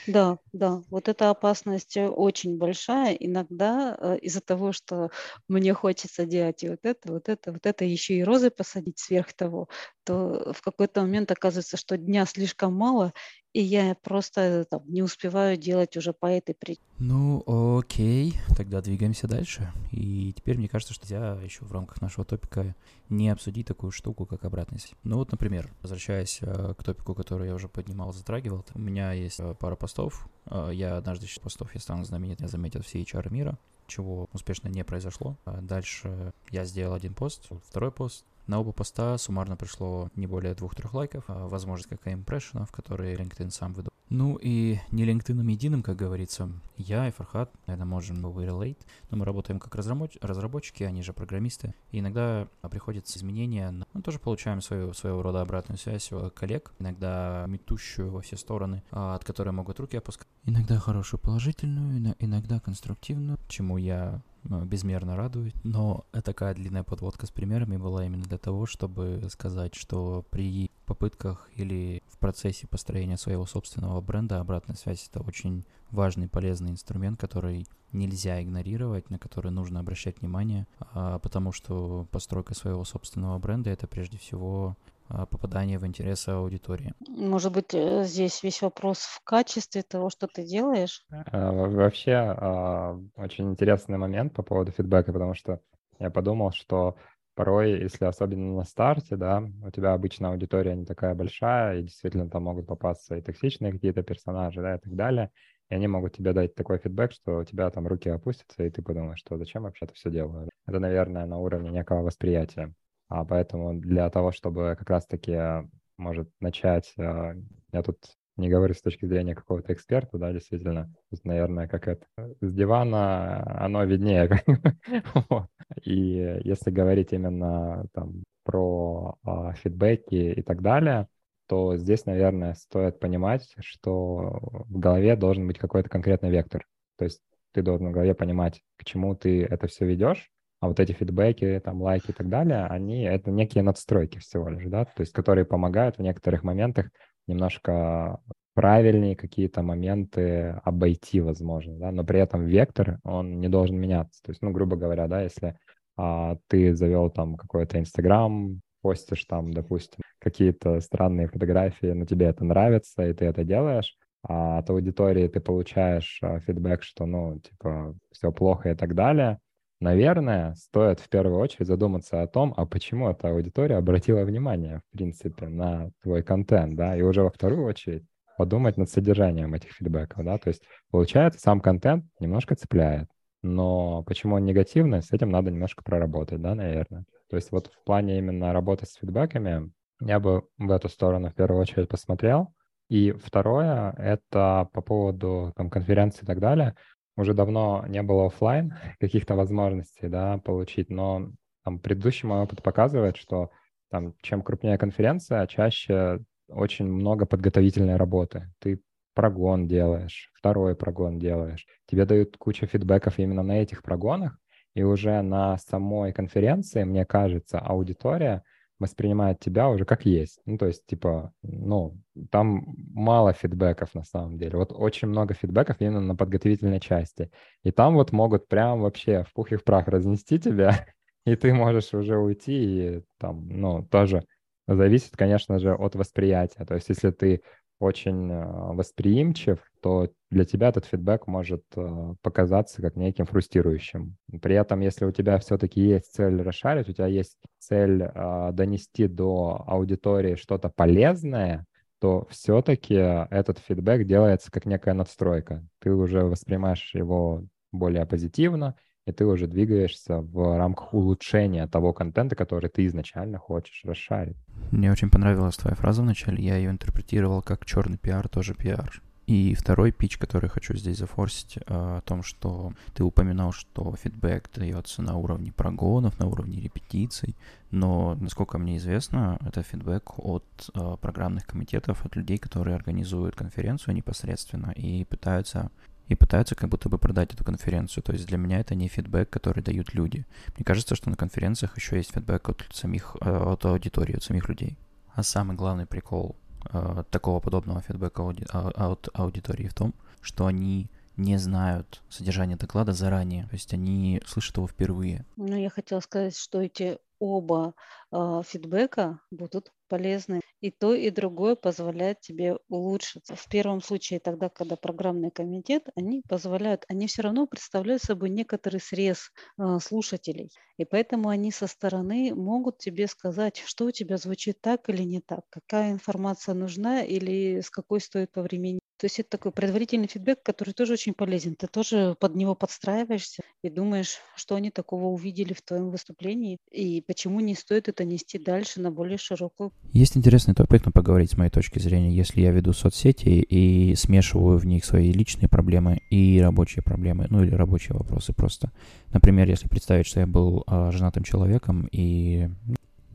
Да, 0.07 0.38
да, 0.53 0.83
вот 0.91 1.09
эта 1.09 1.31
опасность 1.31 1.97
э, 1.97 2.09
очень 2.09 2.59
большая. 2.59 3.15
Иногда 3.15 3.97
э, 4.01 4.19
из-за 4.19 4.41
того, 4.41 4.73
что 4.73 5.11
мне 5.47 5.75
хочется 5.75 6.27
делать 6.27 6.65
и 6.65 6.69
вот 6.71 6.81
это, 6.83 7.12
вот 7.12 7.29
это, 7.29 7.53
вот 7.53 7.67
это, 7.67 7.85
еще 7.85 8.15
и 8.15 8.25
розы 8.25 8.51
посадить 8.51 8.99
сверх 8.99 9.33
того, 9.33 9.69
то 10.05 10.53
в 10.55 10.61
какой-то 10.61 11.03
момент 11.03 11.31
оказывается, 11.31 11.77
что 11.77 11.97
дня 11.97 12.27
слишком 12.27 12.75
мало, 12.75 13.12
и 13.53 13.61
я 13.61 13.95
просто 14.03 14.65
там, 14.65 14.83
не 14.87 15.03
успеваю 15.03 15.57
делать 15.57 15.97
уже 15.97 16.12
по 16.12 16.27
этой 16.27 16.55
причине. 16.55 16.87
Ну, 16.99 17.43
окей, 17.79 18.35
тогда 18.57 18.81
двигаемся 18.81 19.29
дальше. 19.29 19.71
И 19.91 20.33
теперь 20.33 20.57
мне 20.57 20.69
кажется, 20.69 20.95
что 20.95 21.05
нельзя 21.05 21.38
еще 21.43 21.65
в 21.65 21.73
рамках 21.73 22.01
нашего 22.01 22.25
топика 22.25 22.75
не 23.09 23.29
обсудить 23.29 23.67
такую 23.67 23.91
штуку, 23.91 24.25
как 24.25 24.45
обратность. 24.45 24.95
Ну 25.03 25.17
вот, 25.17 25.33
например, 25.33 25.71
возвращаясь 25.83 26.38
э, 26.41 26.75
к 26.79 26.83
топику, 26.83 27.15
который 27.15 27.49
я 27.49 27.55
уже 27.55 27.69
поднимал, 27.69 28.12
затрагивал, 28.12 28.65
у 28.75 28.79
меня 28.79 29.12
есть 29.12 29.41
э, 29.41 29.55
пара 29.59 29.77
постов. 29.77 30.29
Э, 30.47 30.71
я 30.73 30.97
однажды 30.97 31.27
из 31.27 31.38
постов 31.38 31.75
я 31.75 31.81
стану 31.81 32.05
знаменит, 32.05 32.41
я 32.41 32.49
заметил 32.49 32.83
все 32.83 33.03
HR 33.03 33.31
мира, 33.31 33.59
чего 33.87 34.29
успешно 34.33 34.69
не 34.69 34.83
произошло. 34.83 35.37
А 35.45 35.61
дальше 35.61 36.33
я 36.51 36.65
сделал 36.65 36.95
один 36.95 37.12
пост, 37.12 37.49
второй 37.69 37.93
пост, 37.93 38.25
на 38.47 38.61
оба 38.61 38.73
поста 38.73 39.17
суммарно 39.19 39.57
пришло 39.57 40.11
не 40.17 40.27
более 40.27 40.55
двух-трех 40.55 40.95
лайков, 40.95 41.25
а 41.29 41.49
возможность 41.49 41.89
как 41.89 42.01
импрессионов, 42.07 42.71
которые 42.71 43.17
LinkedIn 43.17 43.51
сам 43.51 43.73
выдал. 43.73 43.93
Ну 44.09 44.37
и 44.37 44.79
не 44.91 45.07
LinkedIn 45.07 45.51
единым, 45.51 45.83
как 45.83 45.97
говорится. 45.97 46.51
Я 46.77 47.09
и 47.09 47.13
Фархат, 47.13 47.51
наверное, 47.67 47.87
можем 47.87 48.17
вы 48.31 48.45
relate, 48.45 48.77
но 49.11 49.17
мы 49.17 49.25
работаем 49.25 49.59
как 49.59 49.75
разработчики, 49.75 50.83
они 50.83 51.03
же 51.03 51.15
программисты. 51.15 51.75
И 51.93 52.01
иногда 52.01 52.47
приходятся 52.71 53.19
изменения, 53.19 53.71
мы 53.71 53.87
ну, 53.95 54.03
тоже 54.03 54.19
получаем 54.19 54.61
свою, 54.61 54.93
своего 54.93 55.23
рода 55.23 55.41
обратную 55.41 55.79
связь 55.79 56.13
у 56.13 56.31
коллег, 56.31 56.73
иногда 56.79 57.47
метущую 57.49 58.11
во 58.11 58.21
все 58.21 58.37
стороны, 58.37 58.83
а, 58.91 59.15
от 59.15 59.25
которой 59.25 59.51
могут 59.51 59.81
руки 59.81 59.97
опускать. 59.97 60.29
Иногда 60.45 60.79
хорошую 60.79 61.21
положительную, 61.21 62.17
иногда 62.19 62.59
конструктивную, 62.61 63.39
чему 63.49 63.77
я 63.77 64.23
Э, 64.51 64.65
безмерно 64.65 65.17
радует. 65.17 65.55
Но 65.65 66.05
такая 66.25 66.55
длинная 66.55 66.83
подводка 66.83 67.27
с 67.27 67.31
примерами 67.31 67.77
была 67.77 68.05
именно 68.05 68.25
для 68.25 68.39
того, 68.39 68.67
чтобы 68.67 69.23
сказать, 69.31 69.75
что 69.75 70.25
при 70.31 70.71
попытках 70.87 71.49
или 71.55 72.03
в 72.09 72.19
процессе 72.19 72.67
построения 72.67 73.17
своего 73.17 73.47
собственного 73.47 74.01
бренда 74.01 74.41
обратная 74.41 74.77
связь 74.77 75.09
это 75.09 75.21
очень 75.21 75.65
важный, 75.91 76.29
полезный 76.29 76.73
инструмент, 76.73 77.21
который 77.21 77.67
нельзя 77.93 78.43
игнорировать, 78.43 79.11
на 79.11 79.19
который 79.19 79.53
нужно 79.53 79.81
обращать 79.81 80.21
внимание, 80.21 80.67
а, 80.81 81.19
потому 81.19 81.53
что 81.53 82.07
постройка 82.11 82.55
своего 82.55 82.85
собственного 82.85 83.39
бренда 83.39 83.71
это 83.71 83.87
прежде 83.87 84.19
всего 84.19 84.77
а, 85.14 85.27
попадание 85.27 85.79
в 85.79 85.87
интересы 85.87 86.31
аудитории. 86.31 86.94
Может 87.07 87.53
быть, 87.53 87.75
э, 87.75 88.05
здесь 88.05 88.42
весь 88.42 88.62
вопрос 88.62 89.01
в 89.01 89.20
качестве 89.25 89.83
того, 89.83 90.09
что 90.09 90.27
ты 90.27 90.42
делаешь? 90.42 91.05
А, 91.11 91.53
вообще, 91.53 92.14
а, 92.14 92.98
очень 93.16 93.51
интересный 93.51 93.98
момент 93.98 94.33
по 94.33 94.42
поводу 94.42 94.72
фидбэка, 94.72 95.12
потому 95.12 95.35
что 95.35 95.61
я 95.98 96.09
подумал, 96.09 96.53
что 96.53 96.96
порой, 97.35 97.79
если 97.83 98.07
особенно 98.07 98.57
на 98.57 98.64
старте, 98.64 99.16
да, 99.16 99.42
у 99.62 99.70
тебя 99.70 99.92
обычно 99.92 100.31
аудитория 100.31 100.75
не 100.75 100.87
такая 100.87 101.14
большая, 101.14 101.79
и 101.79 101.83
действительно 101.83 102.31
там 102.31 102.44
могут 102.44 102.66
попасться 102.66 103.14
и 103.14 103.20
токсичные 103.20 103.72
какие-то 103.72 104.03
персонажи, 104.03 104.62
да, 104.62 104.77
и 104.77 104.79
так 104.79 104.94
далее, 104.94 105.31
и 105.68 105.75
они 105.75 105.88
могут 105.88 106.16
тебе 106.16 106.33
дать 106.33 106.55
такой 106.55 106.79
фидбэк, 106.79 107.12
что 107.12 107.38
у 107.40 107.44
тебя 107.44 107.68
там 107.68 107.87
руки 107.87 108.09
опустятся, 108.09 108.64
и 108.64 108.70
ты 108.70 108.81
подумаешь, 108.81 109.18
что 109.18 109.37
зачем 109.37 109.64
вообще 109.64 109.85
это 109.85 109.94
все 109.94 110.11
делаю. 110.11 110.48
Это, 110.66 110.79
наверное, 110.79 111.27
на 111.27 111.38
уровне 111.38 111.70
некого 111.70 112.01
восприятия. 112.01 112.72
А 113.12 113.27
поэтому 113.27 113.75
для 113.75 114.09
того, 114.09 114.33
чтобы 114.33 114.75
как 114.79 114.88
раз-таки, 114.88 115.68
может, 115.98 116.31
начать, 116.40 116.94
а, 116.98 117.35
я 117.70 117.83
тут 117.83 117.98
не 118.38 118.48
говорю 118.48 118.72
с 118.72 118.81
точки 118.81 119.05
зрения 119.05 119.35
какого-то 119.35 119.75
эксперта, 119.75 120.16
да, 120.16 120.33
действительно, 120.33 120.90
тут, 121.11 121.22
наверное, 121.27 121.68
как 121.68 121.88
это, 121.88 122.07
с 122.40 122.55
дивана 122.55 123.62
оно 123.62 123.85
виднее. 123.85 124.31
И 125.85 126.40
если 126.42 126.70
говорить 126.70 127.12
именно 127.12 127.85
там 127.92 128.25
про 128.44 129.16
а, 129.25 129.53
фидбэки 129.53 130.14
и 130.14 130.42
так 130.42 130.62
далее, 130.62 131.07
то 131.48 131.77
здесь, 131.77 132.07
наверное, 132.07 132.55
стоит 132.55 132.98
понимать, 132.98 133.55
что 133.61 134.38
в 134.40 134.79
голове 134.79 135.16
должен 135.16 135.46
быть 135.46 135.59
какой-то 135.59 135.90
конкретный 135.90 136.31
вектор. 136.31 136.66
То 136.96 137.05
есть 137.05 137.20
ты 137.53 137.61
должен 137.61 137.90
в 137.90 137.92
голове 137.92 138.14
понимать, 138.14 138.62
к 138.79 138.87
чему 138.87 139.14
ты 139.14 139.44
это 139.44 139.66
все 139.66 139.85
ведешь, 139.85 140.31
а 140.62 140.68
вот 140.68 140.79
эти 140.79 140.92
фидбэки, 140.92 141.61
там, 141.64 141.83
лайки 141.83 142.11
и 142.11 142.12
так 142.12 142.29
далее, 142.29 142.66
они— 142.66 143.03
это 143.03 143.33
некие 143.33 143.64
надстройки 143.64 144.18
всего 144.18 144.48
лишь, 144.48 144.70
да, 144.70 144.85
то 144.85 145.01
есть 145.01 145.12
которые 145.12 145.44
помогают 145.44 145.98
в 145.98 146.03
некоторых 146.03 146.44
моментах 146.44 146.88
немножко 147.27 148.20
правильнее 148.55 149.16
какие-то 149.16 149.62
моменты 149.62 150.61
обойти, 150.62 151.20
возможно, 151.20 151.77
да, 151.79 151.90
но 151.90 152.05
при 152.05 152.20
этом 152.20 152.46
вектор, 152.46 153.01
он 153.03 153.40
не 153.40 153.48
должен 153.48 153.77
меняться. 153.77 154.22
То 154.22 154.31
есть, 154.31 154.40
ну, 154.40 154.53
грубо 154.53 154.77
говоря, 154.77 155.09
да, 155.09 155.22
если 155.22 155.59
а, 155.96 156.37
ты 156.46 156.77
завел 156.77 157.11
там 157.11 157.37
какой-то 157.37 157.81
Инстаграм, 157.81 158.61
постишь 158.83 159.25
там, 159.25 159.53
допустим, 159.53 160.01
какие-то 160.20 160.79
странные 160.79 161.27
фотографии, 161.27 161.87
но 161.87 162.07
тебе 162.07 162.27
это 162.27 162.44
нравится, 162.44 163.03
и 163.09 163.12
ты 163.12 163.25
это 163.25 163.42
делаешь, 163.42 163.96
а 164.22 164.59
от 164.59 164.70
аудитории 164.70 165.27
ты 165.27 165.40
получаешь 165.40 166.20
а, 166.22 166.38
фидбэк, 166.38 166.85
что, 166.85 167.05
ну, 167.05 167.40
типа, 167.40 167.96
все 168.12 168.31
плохо 168.31 168.70
и 168.70 168.75
так 168.77 168.94
далее, 168.94 169.40
наверное, 169.83 170.55
стоит 170.55 171.01
в 171.01 171.09
первую 171.09 171.38
очередь 171.38 171.66
задуматься 171.66 172.23
о 172.23 172.27
том, 172.27 172.55
а 172.57 172.64
почему 172.64 173.11
эта 173.11 173.29
аудитория 173.29 173.77
обратила 173.77 174.25
внимание, 174.25 174.81
в 174.88 174.97
принципе, 174.97 175.49
на 175.49 175.90
твой 176.03 176.23
контент, 176.23 176.77
да, 176.77 176.97
и 176.97 177.03
уже 177.03 177.23
во 177.23 177.31
вторую 177.31 177.66
очередь 177.66 178.05
подумать 178.38 178.77
над 178.77 178.88
содержанием 178.88 179.53
этих 179.55 179.73
фидбэков, 179.73 180.25
да, 180.25 180.38
то 180.38 180.49
есть 180.49 180.62
получается 180.90 181.40
сам 181.40 181.61
контент 181.61 182.07
немножко 182.21 182.55
цепляет, 182.55 183.09
но 183.42 184.03
почему 184.05 184.37
он 184.37 184.45
негативный, 184.45 185.03
с 185.03 185.12
этим 185.12 185.31
надо 185.31 185.51
немножко 185.51 185.83
проработать, 185.83 186.40
да, 186.40 186.55
наверное. 186.55 187.05
То 187.29 187.37
есть 187.37 187.51
вот 187.51 187.66
в 187.66 187.85
плане 187.85 188.18
именно 188.18 188.53
работы 188.53 188.87
с 188.87 188.95
фидбэками 188.95 189.71
я 190.01 190.21
бы 190.21 190.45
в 190.59 190.71
эту 190.71 190.88
сторону 190.88 191.31
в 191.31 191.35
первую 191.35 191.61
очередь 191.61 191.88
посмотрел. 191.88 192.55
И 192.88 193.12
второе, 193.12 193.95
это 193.97 194.68
по 194.73 194.83
поводу 194.83 195.53
там 195.57 195.71
конференции 195.71 196.25
и 196.25 196.27
так 196.27 196.40
далее 196.40 196.75
уже 197.16 197.35
давно 197.35 197.85
не 197.88 198.03
было 198.03 198.27
офлайн 198.27 198.75
каких-то 198.98 199.35
возможностей, 199.35 200.09
да, 200.09 200.38
получить, 200.38 200.90
но 200.90 201.31
там 201.64 201.79
предыдущий 201.79 202.29
мой 202.29 202.40
опыт 202.40 202.62
показывает, 202.62 203.16
что 203.16 203.51
там 203.90 204.14
чем 204.22 204.42
крупнее 204.42 204.79
конференция, 204.79 205.46
чаще 205.46 206.20
очень 206.48 206.87
много 206.87 207.27
подготовительной 207.27 207.96
работы. 207.96 208.51
Ты 208.59 208.81
прогон 209.14 209.68
делаешь, 209.68 210.31
второй 210.35 210.75
прогон 210.75 211.18
делаешь. 211.18 211.66
Тебе 211.87 212.07
дают 212.07 212.37
кучу 212.38 212.66
фидбэков 212.66 213.18
именно 213.18 213.42
на 213.42 213.62
этих 213.62 213.83
прогонах, 213.83 214.38
и 214.75 214.83
уже 214.83 215.20
на 215.20 215.59
самой 215.59 216.12
конференции, 216.12 216.85
мне 216.85 217.05
кажется, 217.05 217.59
аудитория 217.59 218.42
воспринимает 218.83 219.40
тебя 219.40 219.68
уже 219.68 219.85
как 219.85 220.05
есть. 220.05 220.40
Ну, 220.45 220.59
то 220.59 220.66
есть, 220.66 220.85
типа, 220.87 221.33
ну, 221.42 221.99
там 222.31 222.64
мало 222.92 223.33
фидбэков 223.33 223.95
на 223.95 224.05
самом 224.05 224.38
деле. 224.38 224.59
Вот 224.59 224.73
очень 224.73 225.09
много 225.09 225.35
фидбэков 225.35 225.77
именно 225.81 226.01
на 226.01 226.14
подготовительной 226.14 226.81
части. 226.81 227.31
И 227.62 227.71
там 227.71 227.95
вот 227.95 228.12
могут 228.12 228.49
прям 228.49 228.83
вообще 228.83 229.25
в 229.25 229.33
пух 229.33 229.53
и 229.53 229.57
в 229.57 229.64
прах 229.64 229.88
разнести 229.88 230.38
тебя, 230.38 230.87
и 231.25 231.35
ты 231.37 231.55
можешь 231.55 231.95
уже 231.95 232.18
уйти, 232.18 232.97
и 232.97 233.03
там, 233.18 233.49
ну, 233.49 233.87
тоже 233.87 234.25
зависит, 234.66 235.16
конечно 235.16 235.59
же, 235.59 235.75
от 235.75 235.95
восприятия. 235.95 236.64
То 236.64 236.75
есть, 236.75 236.88
если 236.88 237.11
ты 237.11 237.42
очень 237.83 238.31
э, 238.31 238.45
восприимчив, 238.75 239.59
то 239.81 240.09
для 240.31 240.45
тебя 240.45 240.68
этот 240.68 240.87
фидбэк 240.87 241.27
может 241.27 241.64
э, 241.77 242.14
показаться 242.23 242.81
как 242.83 242.97
неким 242.97 243.27
фрустрирующим. 243.27 244.16
При 244.40 244.55
этом, 244.55 244.81
если 244.81 245.05
у 245.05 245.12
тебя 245.12 245.38
все-таки 245.38 245.81
есть 245.81 246.14
цель 246.14 246.40
расшарить, 246.40 246.88
у 246.88 246.92
тебя 246.92 247.07
есть 247.07 247.37
цель 247.59 248.03
э, 248.03 248.51
донести 248.53 249.09
до 249.09 249.62
аудитории 249.66 250.37
что-то 250.37 250.68
полезное, 250.68 251.66
то 252.01 252.27
все-таки 252.31 252.95
этот 252.95 253.59
фидбэк 253.59 254.07
делается 254.07 254.51
как 254.51 254.66
некая 254.66 254.95
надстройка. 254.95 255.64
Ты 255.79 255.92
уже 255.92 256.25
воспринимаешь 256.25 256.95
его 256.95 257.45
более 257.71 258.07
позитивно, 258.07 258.75
и 259.07 259.12
ты 259.12 259.27
уже 259.27 259.47
двигаешься 259.47 260.21
в 260.21 260.57
рамках 260.57 260.95
улучшения 260.95 261.67
того 261.67 261.93
контента, 261.93 262.37
который 262.37 262.71
ты 262.71 262.87
изначально 262.87 263.38
хочешь 263.38 263.83
расшарить. 263.85 264.37
Мне 264.71 264.93
очень 264.93 265.11
понравилась 265.11 265.57
твоя 265.57 265.75
фраза 265.75 266.03
вначале, 266.03 266.43
я 266.43 266.57
ее 266.57 266.71
интерпретировал 266.71 267.43
как 267.43 267.65
черный 267.65 267.99
пиар, 267.99 268.29
тоже 268.29 268.55
пиар. 268.55 269.03
И 269.27 269.55
второй 269.55 269.93
пич, 269.93 270.19
который 270.19 270.51
хочу 270.51 270.75
здесь 270.75 270.99
зафорсить, 270.99 271.59
о 271.67 272.01
том, 272.03 272.23
что 272.23 272.73
ты 272.93 273.05
упоминал, 273.05 273.53
что 273.53 273.95
фидбэк 273.95 274.51
дается 274.55 275.01
на 275.01 275.17
уровне 275.17 275.53
прогонов, 275.53 276.19
на 276.19 276.27
уровне 276.27 276.61
репетиций, 276.61 277.37
но, 277.71 278.17
насколько 278.21 278.59
мне 278.59 278.77
известно, 278.79 279.38
это 279.47 279.62
фидбэк 279.62 280.19
от 280.19 280.45
э, 280.75 280.97
программных 281.01 281.47
комитетов, 281.47 282.05
от 282.05 282.17
людей, 282.17 282.37
которые 282.37 282.75
организуют 282.75 283.37
конференцию 283.37 283.95
непосредственно 283.95 284.73
и 284.73 285.05
пытаются 285.05 285.71
и 286.12 286.16
пытаются 286.16 286.55
как 286.55 286.68
будто 286.68 286.88
бы 286.88 286.98
продать 286.98 287.33
эту 287.35 287.44
конференцию. 287.44 288.03
То 288.03 288.12
есть 288.12 288.27
для 288.27 288.38
меня 288.38 288.61
это 288.61 288.75
не 288.75 288.88
фидбэк, 288.88 289.31
который 289.31 289.62
дают 289.62 289.94
люди. 289.94 290.27
Мне 290.57 290.64
кажется, 290.64 290.94
что 290.94 291.11
на 291.11 291.16
конференциях 291.16 291.77
еще 291.77 291.96
есть 291.96 292.12
фидбэк 292.12 292.48
от 292.48 292.66
самих, 292.72 293.16
э, 293.20 293.31
от 293.31 293.64
аудитории, 293.64 294.16
от 294.16 294.22
самих 294.22 294.48
людей. 294.48 294.79
А 295.14 295.22
самый 295.22 295.57
главный 295.57 295.87
прикол 295.87 296.37
э, 296.72 297.05
такого 297.11 297.40
подобного 297.40 297.81
фидбэка 297.81 298.22
ауди, 298.22 298.44
а, 298.53 298.92
от 298.92 299.09
аудитории 299.14 299.68
в 299.68 299.75
том, 299.75 299.94
что 300.20 300.46
они 300.46 300.90
не 301.16 301.38
знают 301.38 302.03
содержание 302.09 302.57
доклада 302.57 302.92
заранее, 302.92 303.44
то 303.44 303.55
есть 303.55 303.75
они 303.75 304.22
слышат 304.27 304.57
его 304.57 304.66
впервые. 304.66 305.25
Ну, 305.37 305.57
я 305.57 305.68
хотела 305.68 306.01
сказать, 306.01 306.37
что 306.37 306.62
эти 306.62 306.98
оба 307.23 307.75
э, 308.13 308.43
фидбэка 308.45 309.21
будут 309.31 309.73
полезны. 309.89 310.41
И 310.61 310.71
то, 310.71 310.95
и 310.95 311.11
другое 311.11 311.55
позволяет 311.57 312.21
тебе 312.21 312.57
улучшиться. 312.69 313.35
В 313.37 313.49
первом 313.49 313.81
случае, 313.83 314.21
тогда, 314.21 314.49
когда 314.49 314.77
программный 314.77 315.31
комитет, 315.31 315.89
они 315.97 316.23
позволяют, 316.29 316.85
они 316.89 317.07
все 317.07 317.23
равно 317.23 317.47
представляют 317.47 318.03
собой 318.03 318.31
некоторый 318.31 318.81
срез 318.81 319.31
э, 319.59 319.79
слушателей. 319.81 320.51
И 320.79 320.85
поэтому 320.85 321.29
они 321.29 321.51
со 321.53 321.67
стороны 321.67 322.35
могут 322.35 322.79
тебе 322.79 323.07
сказать, 323.07 323.63
что 323.65 323.87
у 323.87 323.91
тебя 323.91 324.17
звучит 324.19 324.61
так 324.61 324.89
или 324.89 325.03
не 325.03 325.21
так, 325.21 325.43
какая 325.51 325.93
информация 325.93 326.55
нужна 326.55 327.03
или 327.03 327.61
с 327.61 327.71
какой 327.71 328.01
стоит 328.01 328.33
повременить 328.33 328.82
то 329.03 329.07
есть 329.07 329.19
это 329.19 329.31
такой 329.31 329.51
предварительный 329.51 330.07
фидбэк, 330.07 330.45
который 330.45 330.73
тоже 330.75 330.93
очень 330.93 331.12
полезен. 331.12 331.57
Ты 331.57 331.67
тоже 331.67 332.15
под 332.21 332.37
него 332.37 332.55
подстраиваешься 332.55 333.43
и 333.61 333.69
думаешь, 333.69 334.19
что 334.37 334.55
они 334.55 334.71
такого 334.71 335.07
увидели 335.07 335.55
в 335.55 335.61
твоем 335.61 335.91
выступлении 335.91 336.59
и 336.71 337.03
почему 337.05 337.41
не 337.41 337.57
стоит 337.57 337.88
это 337.88 338.05
нести 338.05 338.38
дальше 338.38 338.81
на 338.81 338.93
более 338.93 339.19
широкую. 339.19 339.73
Есть 339.93 340.17
интересный 340.17 340.55
топик, 340.55 340.87
но 340.87 340.93
поговорить 340.93 341.33
с 341.33 341.37
моей 341.37 341.51
точки 341.51 341.81
зрения. 341.81 342.15
Если 342.15 342.43
я 342.43 342.53
веду 342.53 342.73
соцсети 342.73 343.29
и 343.29 343.97
смешиваю 343.97 344.59
в 344.59 344.67
них 344.67 344.85
свои 344.85 345.11
личные 345.11 345.49
проблемы 345.49 346.03
и 346.09 346.41
рабочие 346.41 346.85
проблемы, 346.85 347.27
ну 347.29 347.43
или 347.43 347.57
рабочие 347.57 347.99
вопросы 347.99 348.33
просто. 348.33 348.71
Например, 349.12 349.49
если 349.49 349.67
представить, 349.67 350.07
что 350.07 350.21
я 350.21 350.29
был 350.29 350.62
а, 350.69 350.93
женатым 350.93 351.25
человеком 351.25 351.88
и 351.91 352.51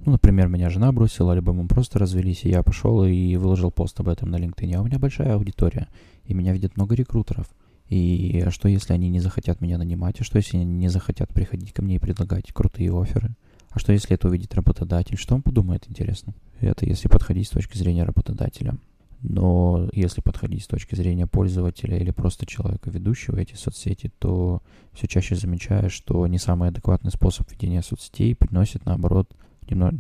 ну, 0.08 0.14
например, 0.14 0.48
меня 0.48 0.70
жена 0.70 0.94
бросила, 0.94 1.34
либо 1.34 1.52
мы 1.52 1.68
просто 1.68 2.00
развелись, 2.00 2.46
и 2.46 2.50
я 2.50 2.64
пошел 2.64 3.04
и 3.04 3.36
выложил 3.36 3.72
пост 3.72 4.00
об 4.00 4.08
этом 4.08 4.32
на 4.32 4.38
LinkedIn. 4.38 4.76
А 4.76 4.82
у 4.82 4.86
меня 4.86 5.00
большая 5.00 5.34
аудитория, 5.34 5.90
и 6.24 6.34
меня 6.34 6.54
видят 6.54 6.78
много 6.78 6.96
рекрутеров. 6.96 7.48
И 7.90 8.42
а 8.46 8.50
что, 8.50 8.70
если 8.70 8.94
они 8.94 9.10
не 9.10 9.20
захотят 9.20 9.60
меня 9.60 9.78
нанимать? 9.78 10.22
А 10.22 10.24
что, 10.24 10.38
если 10.38 10.56
они 10.56 10.66
не 10.66 10.88
захотят 10.88 11.34
приходить 11.34 11.74
ко 11.74 11.82
мне 11.82 11.98
и 11.98 12.00
предлагать 12.00 12.54
крутые 12.54 12.98
оферы? 12.98 13.36
А 13.70 13.80
что, 13.80 13.92
если 13.92 14.16
это 14.16 14.30
увидит 14.30 14.56
работодатель? 14.56 15.18
Что 15.18 15.36
он 15.36 15.42
подумает, 15.42 15.84
интересно? 15.90 16.34
Это 16.62 16.86
если 16.86 17.10
подходить 17.10 17.48
с 17.48 17.52
точки 17.52 17.78
зрения 17.78 18.06
работодателя. 18.06 18.78
Но 19.22 19.90
если 19.92 20.22
подходить 20.22 20.64
с 20.64 20.68
точки 20.68 20.96
зрения 20.96 21.28
пользователя 21.28 21.98
или 21.98 22.12
просто 22.12 22.46
человека, 22.46 22.90
ведущего 22.92 23.36
эти 23.36 23.56
соцсети, 23.56 24.10
то 24.20 24.62
все 24.94 25.06
чаще 25.08 25.36
замечаю, 25.36 25.90
что 25.90 26.26
не 26.28 26.38
самый 26.38 26.70
адекватный 26.70 27.12
способ 27.12 27.52
ведения 27.52 27.82
соцсетей 27.82 28.36
приносит, 28.36 28.86
наоборот, 28.86 29.36
немного, 29.70 29.98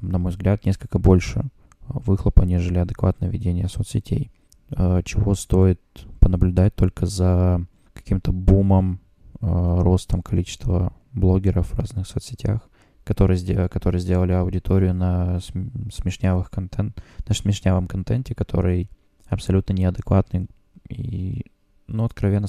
на 0.00 0.18
мой 0.18 0.30
взгляд, 0.30 0.64
несколько 0.64 0.98
больше 0.98 1.44
выхлопа, 1.88 2.42
нежели 2.42 2.78
адекватное 2.78 3.28
ведение 3.28 3.68
соцсетей. 3.68 4.30
А, 4.72 5.02
чего 5.02 5.34
стоит 5.34 5.80
понаблюдать 6.20 6.74
только 6.74 7.06
за 7.06 7.66
каким-то 7.92 8.32
бумом, 8.32 9.00
а, 9.40 9.82
ростом 9.82 10.22
количества 10.22 10.92
блогеров 11.12 11.72
в 11.72 11.78
разных 11.78 12.06
соцсетях, 12.06 12.68
которые, 13.04 13.68
которые 13.68 14.00
сделали 14.00 14.32
аудиторию 14.32 14.94
на 14.94 15.40
смешнявых 15.40 16.50
контент, 16.50 17.02
на 17.26 17.34
смешнявом 17.34 17.88
контенте, 17.88 18.34
который 18.34 18.90
абсолютно 19.28 19.72
неадекватный 19.72 20.48
и, 20.88 21.46
ну, 21.86 22.04
откровенно, 22.04 22.48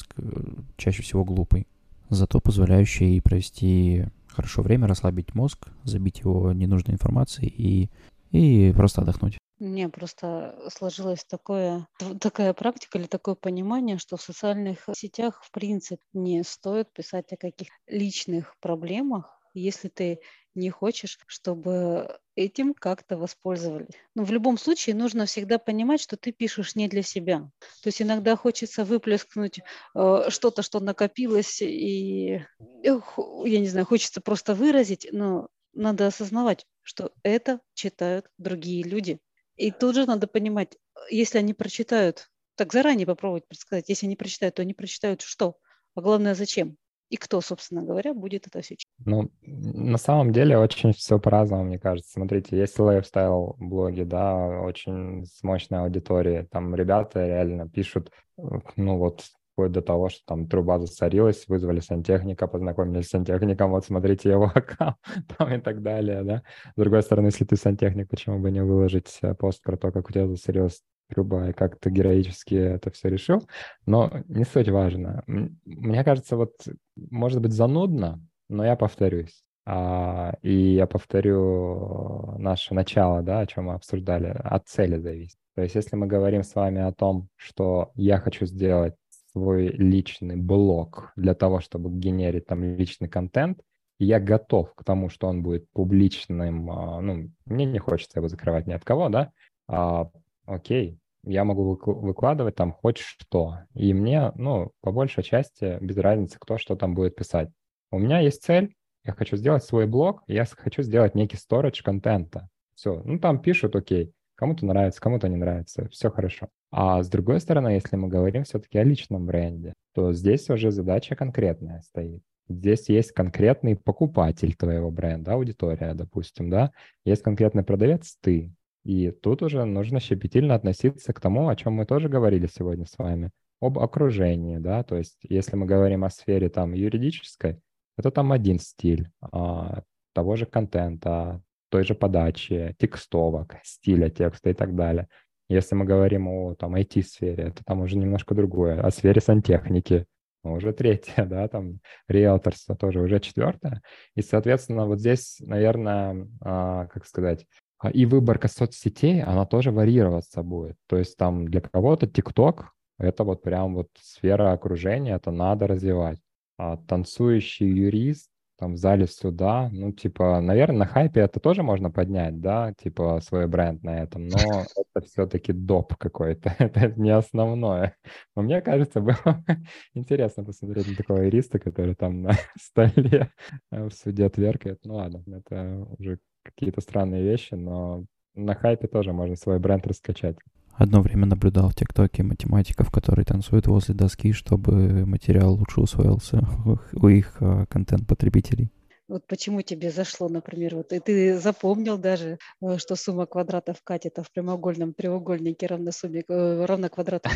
чаще 0.78 1.02
всего 1.02 1.24
глупый, 1.24 1.68
зато 2.10 2.40
позволяющий 2.40 3.22
провести 3.22 4.06
хорошо 4.32 4.62
время, 4.62 4.88
расслабить 4.88 5.36
мозг, 5.36 5.68
забить 5.84 6.20
его 6.20 6.54
ненужной 6.54 6.96
информацией 6.96 7.50
и, 7.50 7.90
и 8.32 8.74
просто 8.74 9.02
отдохнуть. 9.02 9.38
Мне 9.60 9.90
просто 9.90 10.58
сложилась 10.74 11.24
такое, 11.24 11.88
такая 12.20 12.54
практика 12.54 12.98
или 12.98 13.06
такое 13.06 13.36
понимание, 13.36 14.00
что 14.00 14.18
в 14.18 14.22
социальных 14.22 14.90
сетях 14.96 15.44
в 15.44 15.52
принципе 15.52 16.02
не 16.14 16.44
стоит 16.44 16.92
писать 16.94 17.32
о 17.32 17.38
каких 17.38 17.68
личных 17.86 18.56
проблемах, 18.60 19.40
если 19.54 19.88
ты 19.88 20.20
не 20.56 20.70
хочешь, 20.70 21.18
чтобы 21.28 22.20
этим 22.36 22.74
как-то 22.74 23.18
воспользовались. 23.18 23.96
Но 24.16 24.24
в 24.24 24.32
любом 24.32 24.58
случае 24.58 24.96
нужно 24.96 25.26
всегда 25.26 25.58
понимать, 25.58 26.02
что 26.02 26.18
ты 26.18 26.32
пишешь 26.32 26.76
не 26.76 26.88
для 26.88 27.04
себя. 27.04 27.50
То 27.82 27.88
есть 27.88 28.02
иногда 28.02 28.36
хочется 28.36 28.84
выплескнуть 28.84 29.60
э, 29.96 30.26
что-то, 30.30 30.62
что 30.62 30.80
накопилось, 30.80 31.62
и, 31.62 32.46
я 32.84 33.60
не 33.60 33.68
знаю, 33.68 33.86
хочется 33.86 34.22
просто 34.22 34.56
выразить, 34.56 35.08
но 35.12 35.48
надо 35.74 36.08
осознавать, 36.08 36.66
что 36.82 37.12
это 37.24 37.60
читают 37.74 38.28
другие 38.38 38.84
люди. 38.84 39.20
И 39.56 39.72
тут 39.72 39.96
же 39.96 40.06
надо 40.06 40.28
понимать, 40.28 40.78
если 41.10 41.38
они 41.38 41.54
прочитают, 41.54 42.30
так 42.56 42.74
заранее 42.74 43.08
попробовать 43.08 43.48
предсказать, 43.48 43.90
если 43.90 44.06
они 44.06 44.16
прочитают, 44.16 44.56
то 44.56 44.62
они 44.62 44.74
прочитают 44.74 45.22
что? 45.22 45.58
А 45.96 46.02
главное, 46.02 46.36
зачем? 46.36 46.78
И 47.12 47.18
кто, 47.18 47.42
собственно 47.42 47.84
говоря, 47.84 48.14
будет 48.14 48.48
это 48.48 48.62
все 48.62 48.78
Ну, 49.04 49.30
на 49.42 49.98
самом 49.98 50.32
деле 50.32 50.58
очень 50.58 50.94
все 50.94 51.20
по-разному, 51.20 51.66
мне 51.66 51.78
кажется. 51.78 52.10
Смотрите, 52.14 52.58
есть 52.58 52.80
лайфстайл 52.80 53.58
блоги, 53.60 54.04
да, 54.04 54.62
очень 54.62 55.26
с 55.26 55.44
мощной 55.44 55.82
аудиторией. 55.82 56.46
Там 56.46 56.74
ребята 56.74 57.28
реально 57.28 57.68
пишут, 57.68 58.12
ну 58.38 58.98
вот, 58.98 59.26
вплоть 59.52 59.74
до 59.74 59.82
того, 59.82 60.08
что 60.08 60.22
там 60.26 60.48
труба 60.48 60.80
засорилась, 60.80 61.50
вызвали 61.50 61.82
сантехника, 61.82 62.48
познакомились 62.48 63.08
с 63.08 63.10
сантехником, 63.10 63.72
вот 63.72 63.84
смотрите 63.84 64.30
его 64.30 64.46
аккаунт, 64.56 64.96
там 65.38 65.54
и 65.54 65.60
так 65.60 65.82
далее, 65.82 66.24
да. 66.24 66.44
С 66.78 66.80
другой 66.80 67.04
стороны, 67.04 67.28
если 67.28 67.44
ты 67.44 67.58
сантехник, 67.58 68.10
почему 68.10 68.40
бы 68.40 68.52
не 68.52 68.64
выложить 68.64 69.20
э, 69.22 69.36
пост 69.36 69.62
про 69.62 69.76
то, 69.76 69.92
как 69.92 70.10
у 70.10 70.14
тебя 70.14 70.28
засорилась 70.28 70.82
труба, 71.12 71.50
и 71.50 71.54
как 71.54 71.80
ты 71.80 71.90
героически 71.90 72.56
это 72.56 72.90
все 72.92 73.10
решил. 73.10 73.48
Но 73.86 74.12
не 74.28 74.46
суть 74.46 74.70
важно. 74.70 75.24
Мне 75.28 76.04
кажется, 76.04 76.38
вот 76.38 76.54
может 76.96 77.42
быть 77.42 77.54
занудно, 77.54 78.20
но 78.50 78.66
я 78.66 78.76
повторюсь. 78.76 79.44
А, 79.66 80.34
и 80.42 80.74
я 80.74 80.88
повторю 80.88 82.36
наше 82.40 82.74
начало, 82.74 83.22
да, 83.22 83.42
о 83.42 83.48
чем 83.48 83.66
мы 83.66 83.74
обсуждали, 83.74 84.28
от 84.28 84.68
цели 84.68 84.98
зависит. 84.98 85.38
То 85.56 85.62
есть 85.62 85.76
если 85.76 85.96
мы 85.96 86.08
говорим 86.08 86.44
с 86.44 86.56
вами 86.56 86.82
о 86.82 86.94
том, 86.94 87.28
что 87.36 87.92
я 87.96 88.18
хочу 88.18 88.46
сделать 88.46 88.96
свой 89.32 89.68
личный 89.68 90.36
блог 90.36 91.12
для 91.16 91.36
того, 91.36 91.60
чтобы 91.60 91.92
генерить 91.92 92.48
там 92.48 92.64
личный 92.64 93.08
контент, 93.08 93.60
я 94.00 94.20
готов 94.20 94.74
к 94.74 94.84
тому, 94.84 95.10
что 95.10 95.28
он 95.28 95.44
будет 95.44 95.70
публичным, 95.72 96.72
а, 96.72 97.02
ну, 97.02 97.30
мне 97.46 97.66
не 97.66 97.80
хочется 97.80 98.20
его 98.20 98.28
закрывать 98.28 98.66
ни 98.66 98.74
от 98.74 98.84
кого, 98.84 99.10
да, 99.10 99.32
а, 99.68 100.10
окей, 100.46 100.98
я 101.24 101.44
могу 101.44 101.80
выкладывать 101.86 102.56
там 102.56 102.72
хоть 102.72 102.98
что. 102.98 103.60
И 103.74 103.94
мне, 103.94 104.32
ну, 104.36 104.72
по 104.82 104.92
большей 104.92 105.24
части 105.24 105.78
без 105.82 105.98
разницы, 105.98 106.38
кто 106.40 106.58
что 106.58 106.76
там 106.76 106.94
будет 106.94 107.16
писать. 107.16 107.50
У 107.92 108.00
меня 108.00 108.20
есть 108.20 108.44
цель, 108.44 108.74
я 109.04 109.14
хочу 109.14 109.36
сделать 109.36 109.64
свой 109.64 109.88
блог, 109.88 110.24
я 110.28 110.46
хочу 110.46 110.84
сделать 110.84 111.16
некий 111.16 111.38
storage 111.38 111.82
контента. 111.84 112.50
Все, 112.76 113.02
ну 113.04 113.20
там 113.20 113.42
пишут, 113.42 113.76
окей, 113.76 114.14
кому-то 114.36 114.66
нравится, 114.66 115.02
кому-то 115.02 115.28
не 115.28 115.36
нравится, 115.38 115.88
все 115.90 116.10
хорошо. 116.10 116.48
А 116.72 117.04
с 117.04 117.10
другой 117.10 117.40
стороны, 117.42 117.70
если 117.70 117.96
мы 117.96 118.08
говорим 118.08 118.44
все-таки 118.44 118.78
о 118.78 118.84
личном 118.84 119.26
бренде, 119.26 119.74
то 119.94 120.14
здесь 120.14 120.50
уже 120.50 120.72
задача 120.72 121.16
конкретная 121.16 121.82
стоит. 121.82 122.22
Здесь 122.48 122.90
есть 122.90 123.12
конкретный 123.12 123.76
покупатель 123.76 124.56
твоего 124.56 124.92
бренда, 124.92 125.34
аудитория, 125.34 125.94
допустим, 125.94 126.50
да, 126.50 126.72
есть 127.06 127.24
конкретный 127.24 127.64
продавец 127.64 128.18
ты. 128.22 128.52
И 128.84 129.12
тут 129.12 129.44
уже 129.44 129.64
нужно 129.66 130.00
щепетильно 130.00 130.56
относиться 130.56 131.14
к 131.14 131.20
тому, 131.20 131.50
о 131.50 131.56
чем 131.56 131.74
мы 131.74 131.86
тоже 131.86 132.10
говорили 132.10 132.48
сегодня 132.48 132.86
с 132.86 132.98
вами, 132.98 133.32
об 133.60 133.78
окружении, 133.78 134.58
да, 134.58 134.84
то 134.84 134.98
есть 134.98 135.20
если 135.22 135.56
мы 135.56 135.68
говорим 135.68 136.04
о 136.04 136.10
сфере 136.10 136.50
там 136.50 136.74
юридической, 136.74 137.60
это 137.96 138.10
там 138.10 138.32
один 138.32 138.60
стиль 138.60 139.10
а, 139.22 139.84
того 140.14 140.36
же 140.36 140.48
контента, 140.48 141.44
той 141.70 141.84
же 141.84 141.94
подачи, 141.94 142.76
текстовок, 142.80 143.58
стиля 143.64 144.10
текста 144.10 144.50
и 144.50 144.54
так 144.54 144.76
далее. 144.76 145.08
Если 145.48 145.76
мы 145.76 145.86
говорим 145.86 146.28
о 146.28 146.56
там 146.56 146.76
IT-сфере, 146.76 147.44
это 147.46 147.64
там 147.64 147.82
уже 147.82 147.98
немножко 147.98 148.34
другое. 148.34 148.82
О 148.82 148.90
сфере 148.90 149.22
сантехники, 149.22 150.06
ну, 150.44 150.54
уже 150.54 150.74
третья, 150.74 151.26
да, 151.30 151.48
там 151.48 151.80
риэлторство 152.08 152.76
тоже 152.76 153.00
уже 153.00 153.20
четвертое. 153.20 153.82
И, 154.16 154.22
соответственно, 154.22 154.88
вот 154.88 155.00
здесь, 155.00 155.38
наверное, 155.40 156.28
а, 156.42 156.88
как 156.88 157.06
сказать, 157.06 157.46
и 157.90 158.06
выборка 158.06 158.48
соцсетей, 158.48 159.24
она 159.24 159.46
тоже 159.46 159.72
варьироваться 159.72 160.44
будет. 160.44 160.76
То 160.88 160.98
есть 160.98 161.18
там 161.18 161.48
для 161.48 161.62
кого-то 161.62 162.08
ТикТок— 162.08 162.74
это 163.00 163.24
вот 163.24 163.42
прям 163.42 163.76
вот 163.76 163.90
сфера 164.00 164.52
окружения, 164.52 165.16
это 165.16 165.32
надо 165.32 165.68
развивать. 165.68 166.20
А 166.58 166.78
танцующий 166.78 167.68
юрист 167.68 168.32
там 168.62 168.76
в 168.76 168.78
зале 168.78 169.08
суда, 169.08 169.70
ну, 169.72 169.92
типа, 169.92 170.40
наверное, 170.40 170.78
на 170.78 170.86
хайпе 170.86 171.22
это 171.22 171.40
тоже 171.40 171.64
можно 171.64 171.90
поднять, 171.90 172.40
да, 172.42 172.74
типа, 172.76 173.20
свой 173.20 173.48
бренд 173.48 173.82
на 173.82 174.04
этом, 174.04 174.28
но 174.28 174.38
это 174.96 175.08
все-таки 175.08 175.52
доп 175.52 175.96
какой-то, 175.96 176.54
это 176.60 176.94
не 176.96 177.10
основное. 177.10 177.96
Но 178.36 178.44
мне 178.44 178.62
кажется, 178.62 179.02
было 179.02 179.44
интересно 179.96 180.44
посмотреть 180.44 180.90
на 180.90 180.96
такого 180.96 181.22
юриста, 181.22 181.58
который 181.58 181.96
там 181.96 182.22
на 182.22 182.34
столе 182.56 183.32
в 183.72 183.90
суде 183.90 184.28
отверкает. 184.28 184.82
Ну, 184.84 184.94
ладно, 184.94 185.24
это 185.28 185.88
уже 185.98 186.20
какие-то 186.44 186.82
странные 186.82 187.24
вещи, 187.24 187.54
но 187.54 188.06
на 188.36 188.56
хайпе 188.56 188.88
тоже 188.88 189.14
можно 189.14 189.36
свой 189.36 189.60
бренд 189.60 189.86
раскачать. 189.88 190.38
Одно 190.74 191.02
время 191.02 191.26
наблюдал 191.26 191.70
в 191.70 191.76
ТикТоке 191.76 192.24
математиков, 192.24 192.92
которые 192.92 193.26
танцуют 193.26 193.68
возле 193.68 193.94
доски, 193.94 194.32
чтобы 194.32 195.06
материал 195.06 195.54
лучше 195.54 195.82
усвоился 195.82 196.48
у 196.94 197.08
их 197.08 197.38
а, 197.40 197.66
контент-потребителей. 197.66 198.72
Вот 199.08 199.28
почему 199.28 199.62
тебе 199.62 199.92
зашло, 199.92 200.30
например, 200.30 200.78
вот 200.78 200.94
и 200.94 201.00
ты 201.00 201.38
запомнил 201.38 201.98
даже, 201.98 202.38
э, 202.62 202.78
что 202.78 202.96
сумма 202.96 203.26
квадратов 203.26 203.84
катета 203.84 204.24
в 204.24 204.32
прямоугольном 204.32 204.94
треугольнике 204.94 205.68
равна 205.68 205.92
сумме 205.92 206.24
э, 206.26 206.66
равна 206.66 206.88
квадрату. 206.88 207.30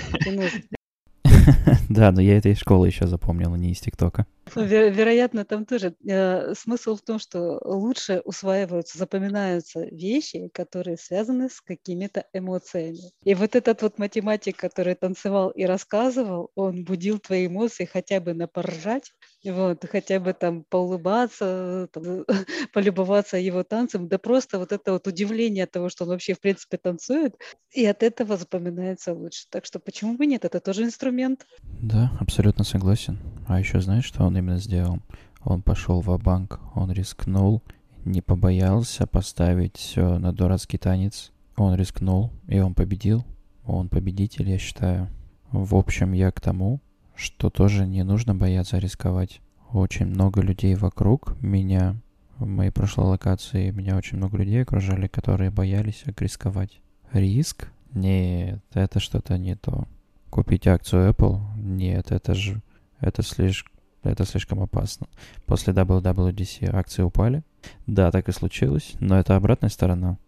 Да, 1.90 2.12
но 2.12 2.22
я 2.22 2.38
это 2.38 2.50
из 2.50 2.60
школы 2.60 2.88
еще 2.88 3.08
запомнил, 3.08 3.54
а 3.54 3.58
не 3.58 3.72
из 3.72 3.80
ТикТока. 3.80 4.26
Веро- 4.56 4.90
вероятно, 4.90 5.44
там 5.44 5.66
тоже 5.66 5.96
э, 6.08 6.54
смысл 6.56 6.96
в 6.96 7.02
том, 7.02 7.20
что 7.20 7.60
лучше 7.64 8.22
усваиваются, 8.26 8.98
запоминаются 8.98 9.86
вещи, 9.86 10.50
которые 10.54 10.98
связаны 10.98 11.50
с 11.50 11.62
какими-то 11.62 12.26
эмоциями. 12.34 13.12
И 13.24 13.34
вот 13.34 13.56
этот 13.56 13.82
вот 13.82 13.98
математик, 13.98 14.58
который 14.58 14.96
танцевал 14.96 15.50
и 15.50 15.64
рассказывал, 15.66 16.52
он 16.56 16.84
будил 16.84 17.20
твои 17.20 17.48
эмоции 17.48 17.86
хотя 17.86 18.20
бы 18.20 18.34
на 18.34 18.48
поржать, 18.48 19.12
вот, 19.52 19.86
хотя 19.90 20.20
бы 20.20 20.34
там 20.34 20.64
поулыбаться, 20.70 21.88
там, 21.92 22.26
полюбоваться 22.74 23.38
его 23.38 23.64
танцем, 23.64 24.08
да 24.08 24.18
просто 24.18 24.60
вот 24.60 24.72
это 24.72 24.94
вот 24.94 25.08
удивление 25.08 25.66
от 25.66 25.72
того, 25.72 25.90
что 25.90 26.04
он 26.04 26.12
вообще 26.12 26.34
в 26.34 26.40
принципе 26.40 26.78
танцует, 26.78 27.36
и 27.72 27.86
от 27.86 28.04
этого 28.04 28.38
запоминается 28.38 29.14
лучше. 29.14 29.46
Так 29.50 29.66
что 29.66 29.80
почему 29.80 30.18
бы 30.18 30.26
нет, 30.26 30.46
это 30.46 30.60
тоже 30.60 30.84
инструмент. 30.84 31.46
Да, 31.82 32.12
абсолютно 32.20 32.64
согласен. 32.64 33.20
А 33.48 33.60
еще 33.60 33.82
знаешь, 33.82 34.06
что 34.06 34.24
он 34.24 34.38
именно 34.38 34.58
сделал? 34.58 35.00
Он 35.44 35.62
пошел 35.62 36.02
в 36.02 36.18
банк 36.18 36.60
он 36.74 36.92
рискнул, 36.92 37.62
не 38.04 38.22
побоялся 38.22 39.08
поставить 39.08 39.78
все 39.78 40.20
на 40.20 40.32
дурацкий 40.32 40.78
танец. 40.78 41.32
Он 41.56 41.76
рискнул, 41.76 42.32
и 42.48 42.60
он 42.60 42.74
победил. 42.74 43.26
Он 43.66 43.90
победитель, 43.90 44.50
я 44.50 44.58
считаю. 44.58 45.10
В 45.52 45.76
общем, 45.76 46.14
я 46.14 46.32
к 46.32 46.42
тому, 46.42 46.82
что 47.16 47.50
тоже 47.50 47.86
не 47.86 48.04
нужно 48.04 48.36
бояться 48.36 48.78
рисковать. 48.78 49.42
Очень 49.72 50.08
много 50.08 50.42
людей 50.42 50.76
вокруг 50.76 51.42
меня, 51.42 51.96
в 52.38 52.46
моей 52.46 52.72
прошлой 52.72 53.06
локации, 53.08 53.72
меня 53.72 53.98
очень 53.98 54.18
много 54.18 54.38
людей 54.38 54.62
окружали, 54.62 55.08
которые 55.08 55.52
боялись 55.52 56.04
рисковать. 56.18 56.82
Риск? 57.12 57.70
Нет, 57.94 58.62
это 58.74 59.00
что-то 59.00 59.38
не 59.38 59.56
то. 59.56 59.88
Купить 60.30 60.68
акцию 60.68 61.12
Apple? 61.12 61.40
Нет, 61.58 62.12
это 62.12 62.34
же... 62.34 62.62
Это 63.00 63.24
слишком... 63.24 63.72
Это 64.04 64.24
слишком 64.24 64.62
опасно. 64.62 65.08
После 65.48 65.74
WWDC 65.74 66.70
акции 66.72 67.02
упали. 67.02 67.44
Да, 67.88 68.12
так 68.12 68.30
и 68.30 68.32
случилось, 68.32 68.94
но 69.00 69.18
это 69.18 69.36
обратная 69.36 69.72
сторона. 69.72 70.20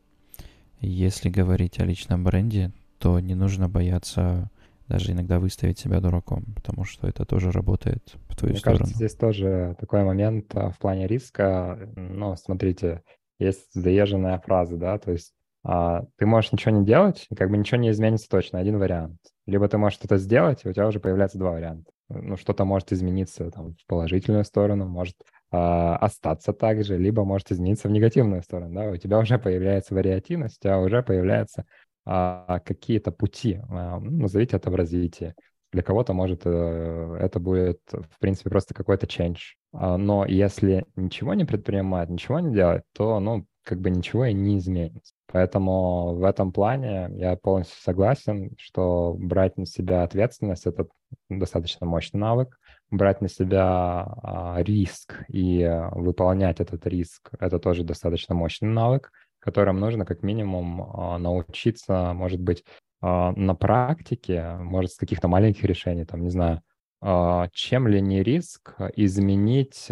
Если 0.79 1.29
говорить 1.29 1.79
о 1.79 1.85
личном 1.85 2.23
бренде, 2.23 2.71
то 2.97 3.19
не 3.19 3.35
нужно 3.35 3.69
бояться 3.69 4.49
даже 4.87 5.11
иногда 5.11 5.39
выставить 5.39 5.79
себя 5.79 5.99
дураком, 5.99 6.45
потому 6.55 6.83
что 6.83 7.07
это 7.07 7.25
тоже 7.25 7.51
работает 7.51 8.15
в 8.29 8.35
твою 8.35 8.53
Мне 8.53 8.59
сторону. 8.59 8.79
кажется, 8.79 8.97
здесь 8.97 9.15
тоже 9.15 9.75
такой 9.79 10.03
момент 10.03 10.55
а, 10.55 10.69
в 10.69 10.77
плане 10.79 11.07
риска. 11.07 11.77
Ну, 11.95 12.35
смотрите, 12.35 13.01
есть 13.39 13.73
заезженная 13.73 14.39
фраза, 14.39 14.77
да, 14.77 14.97
то 14.97 15.11
есть 15.11 15.33
а, 15.63 16.05
ты 16.17 16.25
можешь 16.25 16.51
ничего 16.51 16.75
не 16.75 16.85
делать, 16.85 17.27
и 17.29 17.35
как 17.35 17.49
бы 17.49 17.57
ничего 17.57 17.79
не 17.79 17.89
изменится 17.89 18.29
точно, 18.29 18.59
один 18.59 18.77
вариант. 18.79 19.17
Либо 19.45 19.67
ты 19.67 19.77
можешь 19.77 19.97
что-то 19.97 20.17
сделать, 20.17 20.61
и 20.63 20.69
у 20.69 20.73
тебя 20.73 20.87
уже 20.87 20.99
появляется 20.99 21.37
два 21.37 21.51
варианта. 21.51 21.91
Ну, 22.09 22.37
что-то 22.37 22.63
может 22.63 22.93
измениться 22.93 23.51
там, 23.51 23.73
в 23.73 23.85
положительную 23.85 24.45
сторону, 24.45 24.87
может 24.87 25.15
а, 25.51 25.97
остаться 25.97 26.53
так 26.53 26.83
же, 26.83 26.97
либо 26.97 27.23
может 27.25 27.51
измениться 27.51 27.87
в 27.87 27.91
негативную 27.91 28.43
сторону, 28.43 28.73
да, 28.75 28.89
у 28.89 28.97
тебя 28.97 29.19
уже 29.19 29.37
появляется 29.37 29.93
вариативность, 29.93 30.57
у 30.59 30.63
тебя 30.63 30.79
уже 30.79 31.03
появляется 31.03 31.65
какие-то 32.07 33.11
пути, 33.11 33.59
а, 33.69 33.99
ну, 33.99 34.11
назовите 34.11 34.55
это 34.57 34.69
в 34.71 34.75
развитии. 34.75 35.35
Для 35.73 35.83
кого-то, 35.83 36.13
может, 36.13 36.43
э, 36.45 37.17
это 37.19 37.39
будет, 37.39 37.81
в 37.91 38.19
принципе, 38.19 38.49
просто 38.49 38.73
какой-то 38.73 39.05
change. 39.05 39.55
А, 39.73 39.97
но 39.97 40.25
если 40.25 40.85
ничего 40.95 41.33
не 41.33 41.43
предпринимать, 41.43 42.09
ничего 42.09 42.39
не 42.39 42.53
делать, 42.53 42.83
то, 42.93 43.19
ну, 43.19 43.45
как 43.63 43.81
бы 43.81 43.89
ничего 43.89 44.25
и 44.25 44.33
не 44.33 44.57
изменится. 44.57 45.13
Поэтому 45.29 46.15
в 46.15 46.23
этом 46.23 46.53
плане 46.53 47.09
я 47.17 47.35
полностью 47.35 47.77
согласен, 47.81 48.55
что 48.57 49.13
брать 49.19 49.57
на 49.57 49.65
себя 49.65 50.03
ответственность— 50.03 50.65
это 50.65 50.87
достаточно 51.29 51.85
мощный 51.85 52.19
навык. 52.19 52.57
Брать 52.89 53.19
на 53.19 53.27
себя 53.27 54.05
а, 54.23 54.55
риск 54.61 55.25
и 55.27 55.69
выполнять 55.91 56.61
этот 56.61 56.87
риск— 56.87 57.31
это 57.39 57.59
тоже 57.59 57.83
достаточно 57.83 58.33
мощный 58.33 58.69
навык 58.69 59.11
которым 59.39 59.79
нужно 59.79 60.05
как 60.05 60.23
минимум 60.23 60.81
а, 60.81 61.17
научиться, 61.17 62.13
может 62.13 62.41
быть, 62.41 62.63
а, 63.01 63.31
на 63.33 63.55
практике, 63.55 64.55
может, 64.59 64.91
с 64.91 64.97
каких-то 64.97 65.27
маленьких 65.27 65.63
решений, 65.63 66.05
там, 66.05 66.23
не 66.23 66.29
знаю, 66.29 66.61
а, 67.01 67.47
чем 67.53 67.87
ли 67.87 68.01
не 68.01 68.23
риск 68.23 68.75
изменить 68.95 69.89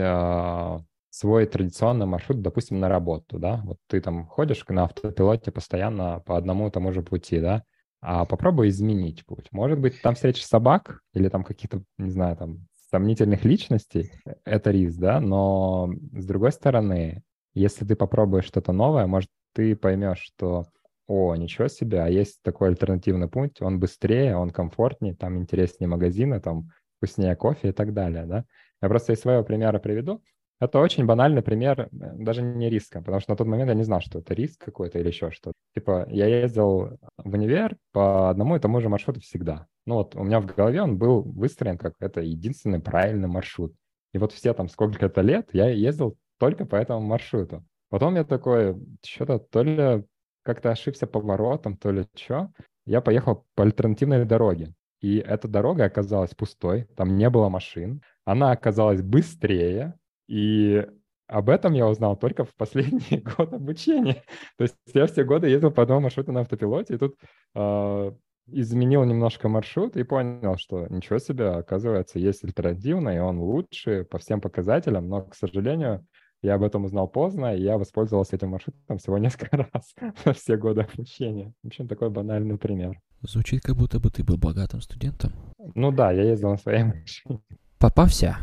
свой 1.16 1.46
традиционный 1.46 2.06
маршрут, 2.06 2.42
допустим, 2.42 2.82
на 2.82 2.90
работу, 2.90 3.40
да, 3.40 3.62
вот 3.64 3.78
ты 3.88 4.02
там 4.02 4.26
ходишь 4.28 4.66
на 4.68 4.84
автопилоте 4.84 5.50
постоянно 5.50 6.20
по 6.26 6.36
одному 6.36 6.68
и 6.68 6.72
тому 6.72 6.92
же 6.92 7.04
пути, 7.04 7.40
да, 7.40 7.64
а 8.02 8.26
попробуй 8.26 8.68
изменить 8.68 9.26
путь. 9.26 9.48
Может 9.52 9.80
быть, 9.80 10.02
там 10.02 10.16
встретишь 10.16 10.46
собак 10.46 11.00
или 11.14 11.30
там 11.30 11.46
каких-то, 11.46 11.84
не 11.98 12.10
знаю, 12.10 12.36
там 12.36 12.68
сомнительных 12.92 13.44
личностей, 13.46 14.12
это 14.44 14.72
риск, 14.72 15.00
да, 15.00 15.20
но 15.20 15.90
с 16.14 16.26
другой 16.26 16.52
стороны, 16.52 17.24
если 17.56 17.86
ты 17.86 17.96
попробуешь 17.96 18.46
что-то 18.46 18.72
новое, 18.72 19.08
может, 19.08 19.30
ты 19.54 19.76
поймешь, 19.76 20.20
что 20.20 20.66
о, 21.08 21.36
ничего 21.36 21.68
себе, 21.68 22.02
а 22.02 22.10
есть 22.10 22.42
такой 22.42 22.70
альтернативный 22.70 23.28
путь, 23.28 23.62
он 23.62 23.80
быстрее, 23.80 24.36
он 24.36 24.50
комфортнее, 24.50 25.16
там 25.16 25.38
интереснее 25.38 25.88
магазины, 25.88 26.40
там 26.42 26.70
вкуснее 26.98 27.36
кофе 27.36 27.70
и 27.70 27.72
так 27.72 27.94
далее, 27.94 28.26
да. 28.26 28.46
Я 28.82 28.90
просто 28.90 29.14
из 29.14 29.20
своего 29.20 29.44
примера 29.44 29.80
приведу. 29.80 30.22
Это 30.60 30.80
очень 30.80 31.06
банальный 31.06 31.42
пример, 31.42 31.82
э, 31.82 31.88
даже 31.92 32.42
не 32.42 32.70
риска, 32.70 33.00
потому 33.02 33.20
что 33.20 33.32
на 33.32 33.38
тот 33.38 33.48
момент 33.48 33.70
я 33.70 33.76
не 33.76 33.84
знал, 33.84 34.00
что 34.02 34.20
это 34.20 34.34
риск 34.34 34.64
какой-то 34.64 35.00
или 35.00 35.08
еще 35.08 35.30
что-то. 35.32 35.54
Типа, 35.74 36.08
я 36.10 36.28
ездил 36.28 36.98
в 37.18 37.34
универ 37.34 37.78
по 37.92 38.30
одному 38.30 38.56
и 38.56 38.60
тому 38.60 38.80
же 38.80 38.90
маршруту 38.90 39.20
всегда. 39.20 39.68
Ну 39.86 39.96
вот 39.96 40.16
у 40.16 40.24
меня 40.24 40.40
в 40.40 40.46
голове 40.46 40.82
он 40.82 40.98
был 40.98 41.22
выстроен 41.22 41.78
как 41.78 41.94
это 42.00 42.22
единственный 42.22 42.80
правильный 42.80 43.28
маршрут. 43.28 43.76
И 44.14 44.18
вот 44.18 44.32
все 44.32 44.54
там 44.54 44.70
сколько-то 44.70 45.22
лет 45.22 45.50
я 45.52 45.68
ездил 45.68 46.18
только 46.38 46.66
по 46.66 46.76
этому 46.76 47.02
маршруту. 47.02 47.66
Потом 47.90 48.16
я 48.16 48.24
такой, 48.24 48.76
что-то 49.04 49.40
то 49.40 49.64
ли 49.64 50.04
как-то 50.44 50.72
ошибся 50.72 51.08
поворотом, 51.08 51.78
то 51.78 51.92
ли 51.92 52.06
что. 52.16 52.52
Я 52.86 53.02
поехал 53.02 53.46
по 53.56 53.64
альтернативной 53.64 54.26
дороге. 54.26 54.74
И 55.02 55.18
эта 55.18 55.48
дорога 55.48 55.86
оказалась 55.86 56.34
пустой, 56.34 56.88
там 56.96 57.16
не 57.16 57.30
было 57.30 57.50
машин. 57.50 58.02
Она 58.24 58.52
оказалась 58.52 59.02
быстрее, 59.02 59.96
и 60.28 60.88
об 61.28 61.50
этом 61.50 61.74
я 61.74 61.88
узнал 61.88 62.16
только 62.18 62.44
в 62.44 62.54
последний 62.56 63.18
год 63.38 63.54
обучения. 63.54 64.24
То 64.58 64.64
есть 64.64 64.76
я 64.94 65.06
все 65.08 65.24
годы 65.24 65.48
ездил 65.48 65.72
по 65.72 65.84
одному 65.84 66.02
маршруту 66.02 66.32
на 66.32 66.42
автопилоте, 66.42 66.96
и 66.96 66.98
тут 66.98 67.16
э, 67.56 68.12
изменил 68.48 69.04
немножко 69.04 69.50
маршрут 69.50 69.98
и 69.98 70.04
понял, 70.04 70.58
что 70.58 70.88
ничего 70.88 71.18
себе, 71.18 71.50
оказывается, 71.50 72.20
есть 72.20 72.44
альтернативный, 72.44 73.18
и 73.18 73.20
он 73.20 73.40
лучше 73.40 74.06
по 74.06 74.20
всем 74.20 74.40
показателям, 74.40 75.08
но, 75.08 75.24
к 75.24 75.36
сожалению, 75.36 76.06
я 76.46 76.56
об 76.56 76.64
этом 76.64 76.86
узнал 76.86 77.08
поздно, 77.08 77.56
и 77.56 77.62
я 77.62 77.78
воспользовался 77.78 78.36
этим 78.36 78.50
маршрутом 78.50 78.98
всего 78.98 79.18
несколько 79.20 79.58
раз 79.58 79.96
за 80.24 80.34
все 80.34 80.58
годы 80.58 80.82
обучения. 80.82 81.54
В 81.64 81.68
общем, 81.68 81.88
такой 81.88 82.10
банальный 82.10 82.58
пример. 82.58 83.02
Звучит, 83.22 83.64
как 83.64 83.76
будто 83.76 84.00
бы 84.00 84.10
ты 84.12 84.24
был 84.24 84.38
богатым 84.38 84.82
студентом. 84.82 85.34
Ну 85.74 85.92
да, 85.92 86.12
я 86.12 86.24
ездил 86.24 86.52
на 86.52 86.58
своей 86.58 86.84
машине. 86.86 87.42
Попався. 87.80 88.38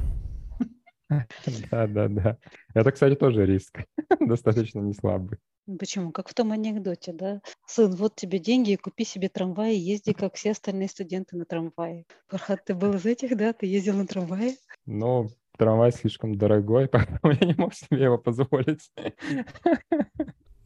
Да, 1.70 1.86
да, 1.86 2.08
да. 2.08 2.38
Это, 2.74 2.90
кстати, 2.90 3.14
тоже 3.14 3.44
риск. 3.46 3.84
Достаточно 4.20 4.80
не 4.80 4.94
слабый. 4.94 5.38
Почему? 5.78 6.10
Как 6.10 6.28
в 6.28 6.34
том 6.34 6.50
анекдоте, 6.52 7.12
да? 7.12 7.40
Сын, 7.66 7.94
вот 7.94 8.16
тебе 8.16 8.38
деньги, 8.38 8.76
купи 8.76 9.04
себе 9.04 9.28
трамвай 9.28 9.76
и 9.76 9.78
езди, 9.78 10.12
как 10.12 10.34
все 10.34 10.52
остальные 10.52 10.88
студенты 10.88 11.36
на 11.36 11.44
трамвае. 11.44 12.06
Фархат, 12.28 12.64
ты 12.64 12.74
был 12.74 12.94
из 12.94 13.06
этих, 13.06 13.36
да? 13.36 13.52
Ты 13.52 13.66
ездил 13.66 13.96
на 13.96 14.06
трамвае? 14.06 14.56
Ну, 14.86 15.28
трамвай 15.56 15.92
слишком 15.92 16.36
дорогой, 16.36 16.88
поэтому 16.92 17.32
я 17.32 17.46
не 17.46 17.54
мог 17.54 17.74
себе 17.74 18.04
его 18.04 18.18
позволить. 18.18 18.90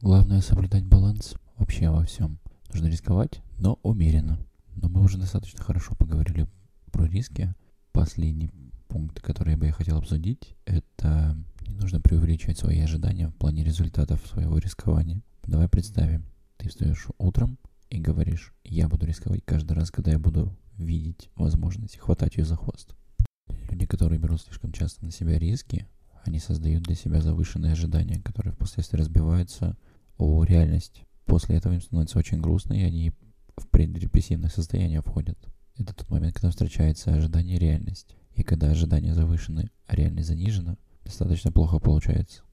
Главное 0.00 0.40
соблюдать 0.40 0.84
баланс 0.84 1.34
вообще 1.56 1.90
во 1.90 2.04
всем. 2.04 2.38
Нужно 2.72 2.88
рисковать, 2.88 3.40
но 3.58 3.78
умеренно. 3.82 4.38
Но 4.74 4.88
мы 4.88 5.02
уже 5.02 5.18
достаточно 5.18 5.62
хорошо 5.62 5.94
поговорили 5.94 6.46
про 6.92 7.06
риски. 7.06 7.54
Последний 7.92 8.50
пункт, 8.88 9.20
который 9.20 9.56
бы 9.56 9.66
я 9.66 9.72
хотел 9.72 9.96
обсудить, 9.96 10.54
это 10.64 11.36
не 11.66 11.74
нужно 11.74 12.00
преувеличивать 12.00 12.58
свои 12.58 12.80
ожидания 12.80 13.28
в 13.28 13.34
плане 13.34 13.64
результатов 13.64 14.24
своего 14.26 14.58
рискования. 14.58 15.22
Давай 15.46 15.68
представим, 15.68 16.26
ты 16.56 16.68
встаешь 16.68 17.06
утром 17.18 17.58
и 17.88 17.98
говоришь, 17.98 18.52
я 18.64 18.88
буду 18.88 19.06
рисковать 19.06 19.42
каждый 19.44 19.72
раз, 19.72 19.90
когда 19.90 20.10
я 20.10 20.18
буду 20.18 20.54
видеть 20.76 21.30
возможность 21.36 21.96
хватать 21.96 22.36
ее 22.36 22.44
за 22.44 22.56
хвост. 22.56 22.94
Люди, 23.76 23.88
которые 23.88 24.18
берут 24.18 24.40
слишком 24.40 24.72
часто 24.72 25.04
на 25.04 25.10
себя 25.10 25.38
риски, 25.38 25.86
они 26.24 26.38
создают 26.38 26.84
для 26.84 26.94
себя 26.94 27.20
завышенные 27.20 27.72
ожидания, 27.72 28.22
которые 28.22 28.54
впоследствии 28.54 28.96
разбиваются 28.96 29.76
о 30.16 30.44
реальность. 30.44 31.04
После 31.26 31.56
этого 31.56 31.74
им 31.74 31.82
становится 31.82 32.18
очень 32.18 32.40
грустно, 32.40 32.72
и 32.72 32.82
они 32.82 33.12
в 33.54 33.68
предрепрессивное 33.68 34.48
состояние 34.48 35.02
входят. 35.02 35.36
Это 35.78 35.94
тот 35.94 36.08
момент, 36.08 36.36
когда 36.36 36.48
встречается 36.48 37.12
ожидание 37.12 37.56
и 37.56 37.60
реальность. 37.60 38.16
И 38.34 38.42
когда 38.42 38.70
ожидания 38.70 39.12
завышены, 39.12 39.70
а 39.86 39.94
реальность 39.94 40.28
занижена, 40.28 40.78
достаточно 41.04 41.52
плохо 41.52 41.78
получается. 41.78 42.44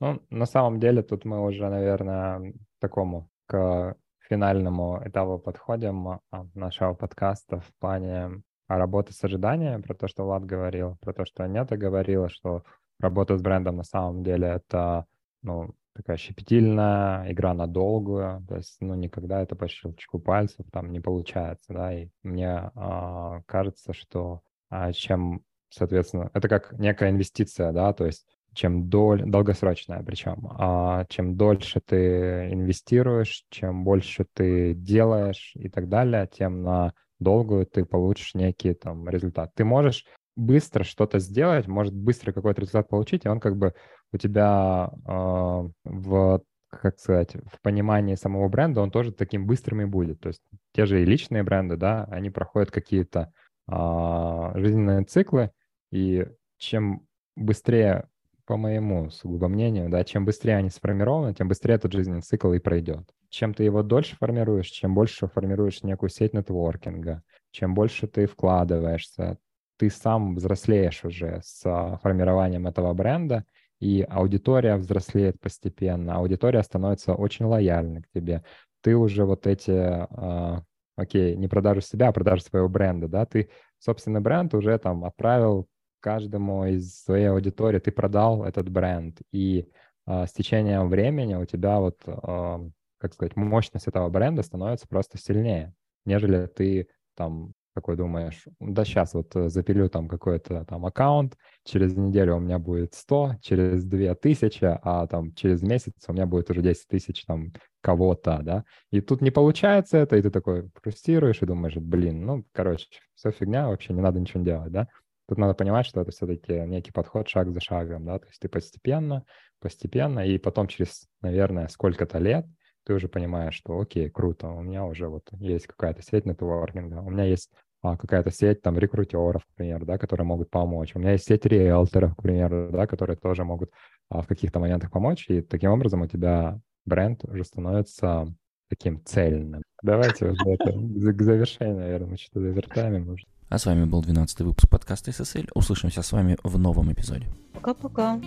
Ну, 0.00 0.20
на 0.28 0.44
самом 0.44 0.80
деле, 0.80 1.02
тут 1.02 1.24
мы 1.24 1.42
уже, 1.42 1.66
наверное, 1.70 2.52
к 2.52 2.56
такому, 2.78 3.30
к 3.46 3.96
финальному 4.28 5.00
этапу 5.02 5.38
подходим 5.38 6.08
а, 6.08 6.20
нашего 6.52 6.92
подкаста 6.92 7.60
в 7.60 7.72
плане 7.80 8.42
работы 8.78 9.12
с 9.12 9.22
ожиданием, 9.24 9.82
про 9.82 9.94
то, 9.94 10.08
что 10.08 10.24
Влад 10.24 10.44
говорил, 10.44 10.96
про 11.00 11.12
то, 11.12 11.24
что 11.24 11.44
Анета 11.44 11.76
говорила, 11.76 12.28
что 12.28 12.64
работа 13.00 13.36
с 13.36 13.42
брендом 13.42 13.76
на 13.76 13.84
самом 13.84 14.22
деле 14.22 14.48
это, 14.48 15.06
ну, 15.42 15.74
такая 15.94 16.16
щепетильная 16.16 17.30
игра 17.30 17.54
на 17.54 17.66
долгую, 17.66 18.44
то 18.48 18.56
есть, 18.56 18.76
ну, 18.80 18.94
никогда 18.94 19.42
это 19.42 19.56
по 19.56 19.68
щелчку 19.68 20.18
пальцев 20.18 20.66
там 20.72 20.90
не 20.90 21.00
получается, 21.00 21.72
да, 21.72 21.92
и 21.92 22.08
мне 22.22 22.70
э, 22.74 23.42
кажется, 23.46 23.92
что 23.92 24.40
э, 24.70 24.92
чем, 24.92 25.42
соответственно, 25.68 26.30
это 26.32 26.48
как 26.48 26.72
некая 26.78 27.10
инвестиция, 27.10 27.72
да, 27.72 27.92
то 27.92 28.06
есть 28.06 28.26
чем 28.54 28.88
доль, 28.88 29.22
долгосрочная 29.24 30.02
причем, 30.02 30.46
а 30.58 31.04
чем 31.06 31.36
дольше 31.36 31.80
ты 31.80 32.48
инвестируешь, 32.50 33.44
чем 33.50 33.84
больше 33.84 34.26
ты 34.32 34.74
делаешь 34.74 35.52
и 35.54 35.68
так 35.68 35.88
далее, 35.88 36.28
тем 36.30 36.62
на 36.62 36.92
долгую 37.22 37.66
ты 37.66 37.84
получишь 37.84 38.34
некий 38.34 38.74
там 38.74 39.08
результат. 39.08 39.52
Ты 39.54 39.64
можешь 39.64 40.06
быстро 40.36 40.84
что-то 40.84 41.18
сделать, 41.18 41.66
может 41.66 41.94
быстро 41.94 42.32
какой-то 42.32 42.62
результат 42.62 42.88
получить, 42.88 43.24
и 43.24 43.28
он 43.28 43.40
как 43.40 43.56
бы 43.56 43.74
у 44.12 44.16
тебя 44.16 44.90
э, 45.06 45.68
в 45.84 46.42
как 46.80 46.98
сказать, 46.98 47.34
в 47.34 47.60
понимании 47.60 48.14
самого 48.14 48.48
бренда 48.48 48.80
он 48.80 48.90
тоже 48.90 49.12
таким 49.12 49.46
быстрым 49.46 49.82
и 49.82 49.84
будет. 49.84 50.20
То 50.20 50.28
есть 50.28 50.40
те 50.72 50.86
же 50.86 51.02
и 51.02 51.04
личные 51.04 51.42
бренды, 51.42 51.76
да, 51.76 52.04
они 52.04 52.30
проходят 52.30 52.70
какие-то 52.70 53.30
э, 53.70 54.52
жизненные 54.54 55.04
циклы, 55.04 55.50
и 55.90 56.26
чем 56.56 57.06
быстрее, 57.36 58.08
по 58.52 58.58
моему 58.58 59.08
сугубо 59.08 59.48
мнению, 59.48 59.88
да, 59.88 60.04
чем 60.04 60.26
быстрее 60.26 60.56
они 60.56 60.68
сформированы, 60.68 61.32
тем 61.32 61.48
быстрее 61.48 61.76
этот 61.76 61.94
жизненный 61.94 62.20
цикл 62.20 62.52
и 62.52 62.58
пройдет. 62.58 63.08
Чем 63.30 63.54
ты 63.54 63.64
его 63.64 63.82
дольше 63.82 64.14
формируешь, 64.20 64.66
чем 64.66 64.94
больше 64.94 65.26
формируешь 65.26 65.82
некую 65.82 66.10
сеть 66.10 66.34
нетворкинга, 66.34 67.22
чем 67.50 67.72
больше 67.72 68.06
ты 68.08 68.26
вкладываешься, 68.26 69.38
ты 69.78 69.88
сам 69.88 70.34
взрослеешь 70.34 71.02
уже 71.02 71.40
с 71.42 71.62
а, 71.64 71.96
формированием 72.02 72.66
этого 72.66 72.92
бренда, 72.92 73.46
и 73.80 74.02
аудитория 74.06 74.76
взрослеет 74.76 75.40
постепенно, 75.40 76.16
аудитория 76.16 76.62
становится 76.62 77.14
очень 77.14 77.46
лояльной 77.46 78.02
к 78.02 78.10
тебе. 78.10 78.44
Ты 78.82 78.96
уже 78.96 79.24
вот 79.24 79.46
эти, 79.46 79.70
э, 79.70 80.60
окей, 80.96 81.36
не 81.36 81.48
продажу 81.48 81.80
себя, 81.80 82.08
а 82.08 82.12
продажу 82.12 82.42
своего 82.42 82.68
бренда, 82.68 83.08
да, 83.08 83.24
ты 83.24 83.48
собственный 83.78 84.20
бренд 84.20 84.52
уже 84.52 84.76
там 84.76 85.06
отправил 85.06 85.68
каждому 86.02 86.66
из 86.66 87.02
своей 87.02 87.26
аудитории, 87.26 87.78
ты 87.78 87.90
продал 87.92 88.44
этот 88.44 88.68
бренд, 88.68 89.18
и 89.32 89.68
э, 90.06 90.26
с 90.26 90.32
течением 90.32 90.88
времени 90.90 91.34
у 91.36 91.46
тебя 91.46 91.80
вот, 91.80 92.00
э, 92.06 92.58
как 92.98 93.14
сказать, 93.14 93.36
мощность 93.36 93.86
этого 93.86 94.08
бренда 94.10 94.42
становится 94.42 94.86
просто 94.88 95.18
сильнее, 95.18 95.74
нежели 96.04 96.46
ты 96.46 96.88
там 97.16 97.54
такой 97.74 97.96
думаешь, 97.96 98.44
да 98.60 98.84
сейчас 98.84 99.14
вот 99.14 99.32
запилю 99.34 99.88
там 99.88 100.08
какой-то 100.08 100.64
там 100.66 100.84
аккаунт, 100.84 101.36
через 101.64 101.96
неделю 101.96 102.36
у 102.36 102.40
меня 102.40 102.58
будет 102.58 102.94
100, 102.94 103.36
через 103.40 103.84
2000, 103.84 104.78
а 104.82 105.06
там 105.06 105.32
через 105.34 105.62
месяц 105.62 105.94
у 106.08 106.12
меня 106.12 106.26
будет 106.26 106.50
уже 106.50 106.60
10 106.60 106.86
тысяч 106.88 107.24
там 107.24 107.52
кого-то, 107.80 108.40
да, 108.42 108.64
и 108.90 109.00
тут 109.00 109.22
не 109.22 109.30
получается 109.30 109.98
это, 109.98 110.16
и 110.16 110.22
ты 110.22 110.30
такой 110.30 110.68
фрустрируешь 110.82 111.42
и 111.42 111.46
думаешь, 111.46 111.76
блин, 111.76 112.24
ну, 112.26 112.44
короче, 112.52 112.86
все 113.14 113.30
фигня, 113.30 113.68
вообще 113.68 113.92
не 113.94 114.00
надо 114.00 114.20
ничего 114.20 114.42
делать, 114.42 114.70
да. 114.70 114.88
Тут 115.32 115.38
надо 115.38 115.54
понимать, 115.54 115.86
что 115.86 116.02
это 116.02 116.10
все-таки 116.10 116.52
некий 116.66 116.92
подход 116.92 117.26
шаг 117.26 117.50
за 117.54 117.58
шагом, 117.58 118.04
да, 118.04 118.18
то 118.18 118.26
есть 118.26 118.38
ты 118.38 118.50
постепенно, 118.50 119.24
постепенно, 119.60 120.20
и 120.20 120.36
потом 120.36 120.68
через, 120.68 121.08
наверное, 121.22 121.68
сколько-то 121.68 122.18
лет 122.18 122.44
ты 122.84 122.92
уже 122.92 123.08
понимаешь, 123.08 123.54
что 123.54 123.80
окей, 123.80 124.10
круто, 124.10 124.48
у 124.48 124.60
меня 124.60 124.84
уже 124.84 125.08
вот 125.08 125.26
есть 125.38 125.68
какая-то 125.68 126.02
сеть 126.02 126.26
нетворкинга, 126.26 126.96
у 126.96 127.08
меня 127.08 127.24
есть 127.24 127.50
а, 127.80 127.96
какая-то 127.96 128.30
сеть 128.30 128.60
там 128.60 128.78
рекрутеров, 128.78 129.42
к 129.46 129.54
примеру, 129.54 129.86
да, 129.86 129.96
которые 129.96 130.26
могут 130.26 130.50
помочь. 130.50 130.94
У 130.94 130.98
меня 130.98 131.12
есть 131.12 131.24
сеть 131.24 131.46
риэлторов, 131.46 132.14
к 132.14 132.20
примеру, 132.20 132.68
да, 132.70 132.86
которые 132.86 133.16
тоже 133.16 133.42
могут 133.42 133.70
а, 134.10 134.20
в 134.20 134.26
каких-то 134.26 134.60
моментах 134.60 134.90
помочь, 134.90 135.30
и 135.30 135.40
таким 135.40 135.70
образом 135.70 136.02
у 136.02 136.06
тебя 136.06 136.60
бренд 136.84 137.24
уже 137.24 137.44
становится 137.44 138.26
таким 138.68 139.02
цельным. 139.06 139.62
Давайте 139.82 140.26
уже 140.26 140.50
это 140.50 140.72
к 140.72 141.22
завершению, 141.22 141.76
наверное, 141.76 142.18
что-то 142.18 142.40
завертаем 142.40 143.08
уже. 143.08 143.24
А 143.52 143.58
с 143.58 143.66
вами 143.66 143.84
был 143.84 144.00
12 144.00 144.40
выпуск 144.40 144.66
подкаста 144.70 145.10
SSL. 145.10 145.50
Услышимся 145.54 146.00
с 146.00 146.10
вами 146.12 146.38
в 146.42 146.58
новом 146.58 146.90
эпизоде. 146.90 147.26
Пока-пока. 147.52 148.18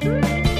thank 0.00 0.46
you 0.46 0.51